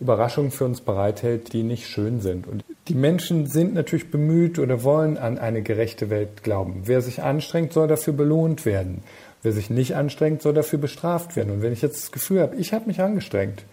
Überraschungen 0.00 0.50
für 0.50 0.64
uns 0.64 0.80
bereithält, 0.80 1.52
die 1.52 1.62
nicht 1.62 1.86
schön 1.86 2.20
sind. 2.20 2.46
Und 2.46 2.64
die 2.88 2.94
Menschen 2.94 3.46
sind 3.46 3.74
natürlich 3.74 4.10
bemüht 4.10 4.58
oder 4.58 4.82
wollen 4.82 5.16
an 5.16 5.38
eine 5.38 5.62
gerechte 5.62 6.10
Welt 6.10 6.42
glauben. 6.42 6.82
Wer 6.84 7.00
sich 7.00 7.22
anstrengt, 7.22 7.72
soll 7.72 7.88
dafür 7.88 8.12
belohnt 8.12 8.66
werden. 8.66 9.02
Wer 9.42 9.52
sich 9.52 9.70
nicht 9.70 9.94
anstrengt, 9.94 10.42
soll 10.42 10.54
dafür 10.54 10.78
bestraft 10.78 11.36
werden. 11.36 11.52
Und 11.52 11.62
wenn 11.62 11.72
ich 11.72 11.82
jetzt 11.82 12.02
das 12.02 12.12
Gefühl 12.12 12.40
habe, 12.40 12.56
ich 12.56 12.72
habe 12.72 12.86
mich 12.86 13.00
angestrengt 13.00 13.64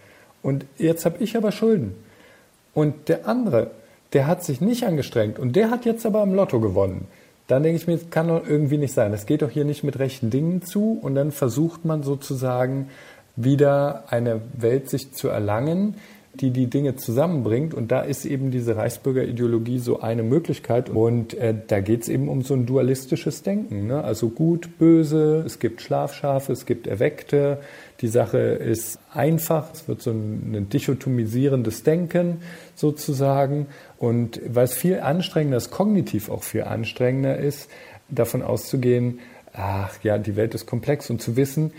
und 0.42 0.64
jetzt 0.78 1.04
habe 1.04 1.22
ich 1.22 1.36
aber 1.36 1.50
Schulden 1.50 1.94
und 2.74 3.08
der 3.08 3.26
andere, 3.26 3.70
der 4.12 4.26
hat 4.26 4.44
sich 4.44 4.60
nicht 4.60 4.84
angestrengt 4.84 5.38
und 5.38 5.56
der 5.56 5.70
hat 5.70 5.84
jetzt 5.84 6.06
aber 6.06 6.20
am 6.20 6.34
Lotto 6.34 6.60
gewonnen, 6.60 7.08
dann 7.46 7.62
denke 7.62 7.76
ich 7.76 7.86
mir, 7.86 7.98
kann 7.98 8.28
doch 8.28 8.46
irgendwie 8.46 8.78
nicht 8.78 8.94
sein. 8.94 9.12
Das 9.12 9.26
geht 9.26 9.42
doch 9.42 9.50
hier 9.50 9.64
nicht 9.64 9.84
mit 9.84 9.98
rechten 9.98 10.30
Dingen 10.30 10.62
zu 10.62 10.98
und 11.00 11.14
dann 11.14 11.32
versucht 11.32 11.84
man 11.84 12.02
sozusagen 12.02 12.88
wieder 13.36 14.04
eine 14.08 14.40
Welt 14.54 14.90
sich 14.90 15.12
zu 15.12 15.28
erlangen, 15.28 15.96
die 16.34 16.50
die 16.50 16.66
Dinge 16.66 16.96
zusammenbringt. 16.96 17.74
Und 17.74 17.92
da 17.92 18.00
ist 18.00 18.24
eben 18.24 18.50
diese 18.50 18.76
Reichsbürgerideologie 18.76 19.78
so 19.78 20.00
eine 20.00 20.22
Möglichkeit. 20.22 20.88
Und 20.88 21.34
äh, 21.34 21.54
da 21.66 21.80
geht 21.80 22.02
es 22.02 22.08
eben 22.08 22.28
um 22.28 22.42
so 22.42 22.54
ein 22.54 22.64
dualistisches 22.64 23.42
Denken. 23.42 23.86
Ne? 23.86 24.02
Also 24.02 24.30
gut, 24.30 24.78
böse, 24.78 25.42
es 25.44 25.58
gibt 25.58 25.82
Schlafschafe, 25.82 26.52
es 26.52 26.64
gibt 26.64 26.86
Erweckte. 26.86 27.58
Die 28.00 28.08
Sache 28.08 28.38
ist 28.38 28.98
einfach, 29.12 29.72
es 29.74 29.86
wird 29.88 30.00
so 30.00 30.10
ein, 30.10 30.54
ein 30.54 30.68
dichotomisierendes 30.70 31.82
Denken 31.82 32.38
sozusagen. 32.74 33.66
Und 33.98 34.40
weil 34.48 34.64
es 34.64 34.74
viel 34.74 35.00
anstrengender 35.00 35.58
ist, 35.58 35.70
kognitiv 35.70 36.30
auch 36.30 36.44
viel 36.44 36.62
anstrengender 36.64 37.36
ist, 37.36 37.68
davon 38.08 38.42
auszugehen, 38.42 39.20
ach 39.52 40.02
ja, 40.02 40.16
die 40.16 40.36
Welt 40.36 40.54
ist 40.54 40.66
komplex 40.66 41.10
und 41.10 41.20
zu 41.20 41.36
wissen, 41.36 41.72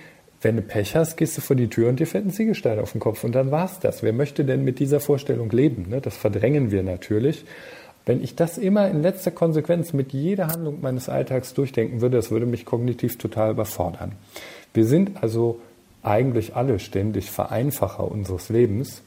wenn 0.44 0.58
du 0.58 0.62
Pech 0.62 0.96
hast, 0.96 1.18
gehst 1.18 1.38
du 1.38 1.42
vor 1.42 1.56
die 1.56 1.70
Tür 1.70 1.90
und 1.90 2.00
dir 2.00 2.08
fällt 2.08 2.26
ein 2.26 2.32
Ziegelstein 2.32 2.80
auf 2.80 2.92
den 2.92 3.00
Kopf 3.00 3.24
und 3.24 3.34
dann 3.34 3.52
war's 3.52 3.80
das. 3.80 4.04
Wer 4.04 4.14
möchte 4.14 4.46
denn 4.46 4.64
mit 4.64 4.80
dieser 4.80 5.00
Vorstellung 5.00 5.50
leben? 5.50 5.88
Ne? 5.90 6.02
Das 6.02 6.18
verdrängen 6.18 6.72
wir 6.72 6.84
natürlich. 6.84 7.46
Wenn 8.06 8.22
ich 8.22 8.36
das 8.36 8.58
immer 8.58 8.90
in 8.90 9.02
letzter 9.02 9.32
Konsequenz 9.32 9.94
mit 9.94 10.12
jeder 10.12 10.48
Handlung 10.48 10.82
meines 10.82 11.08
Alltags 11.08 11.54
durchdenken 11.54 12.02
würde, 12.02 12.18
das 12.18 12.32
würde 12.32 12.46
mich 12.46 12.66
kognitiv 12.66 13.18
total 13.18 13.52
überfordern. 13.52 14.14
Wir 14.74 14.86
sind 14.86 15.24
also 15.24 15.62
eigentlich 16.02 16.56
alle 16.56 16.80
ständig 16.80 17.32
Vereinfacher 17.32 18.12
unseres 18.12 18.50
Lebens 18.50 19.02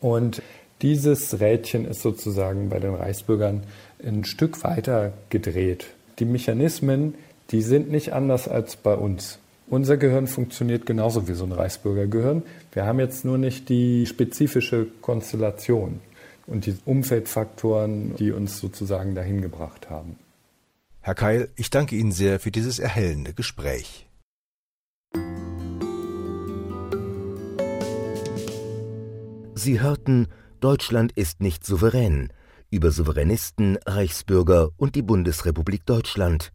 und 0.00 0.42
dieses 0.82 1.40
Rädchen 1.40 1.86
ist 1.86 2.02
sozusagen 2.02 2.68
bei 2.68 2.80
den 2.80 2.94
Reichsbürgern 2.94 3.62
ein 4.04 4.24
Stück 4.24 4.62
weiter 4.64 5.12
gedreht. 5.30 5.86
Die 6.18 6.24
Mechanismen, 6.24 7.14
die 7.50 7.62
sind 7.62 7.90
nicht 7.90 8.12
anders 8.12 8.48
als 8.48 8.76
bei 8.76 8.94
uns. 8.94 9.38
Unser 9.68 9.96
Gehirn 9.96 10.28
funktioniert 10.28 10.86
genauso 10.86 11.26
wie 11.26 11.32
so 11.32 11.44
ein 11.44 11.50
Reichsbürgergehirn. 11.50 12.44
Wir 12.72 12.86
haben 12.86 13.00
jetzt 13.00 13.24
nur 13.24 13.36
nicht 13.36 13.68
die 13.68 14.06
spezifische 14.06 14.86
Konstellation 15.00 16.00
und 16.46 16.66
die 16.66 16.76
Umfeldfaktoren, 16.84 18.14
die 18.14 18.30
uns 18.30 18.60
sozusagen 18.60 19.16
dahin 19.16 19.42
gebracht 19.42 19.90
haben. 19.90 20.16
Herr 21.00 21.16
Keil, 21.16 21.48
ich 21.56 21.70
danke 21.70 21.96
Ihnen 21.96 22.12
sehr 22.12 22.38
für 22.38 22.52
dieses 22.52 22.78
erhellende 22.78 23.32
Gespräch. 23.32 24.06
Sie 29.54 29.80
hörten 29.80 30.28
Deutschland 30.60 31.12
ist 31.12 31.40
nicht 31.40 31.66
souverän 31.66 32.32
über 32.70 32.90
Souveränisten, 32.90 33.78
Reichsbürger 33.86 34.70
und 34.76 34.94
die 34.94 35.02
Bundesrepublik 35.02 35.86
Deutschland 35.86 36.52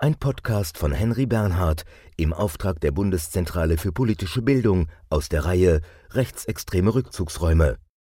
ein 0.00 0.14
Podcast 0.14 0.78
von 0.78 0.92
Henry 0.92 1.26
Bernhard 1.26 1.84
im 2.16 2.32
Auftrag 2.32 2.80
der 2.80 2.92
Bundeszentrale 2.92 3.76
für 3.78 3.90
politische 3.90 4.42
Bildung 4.42 4.86
aus 5.10 5.28
der 5.28 5.44
Reihe 5.44 5.80
Rechtsextreme 6.10 6.94
Rückzugsräume 6.94 7.78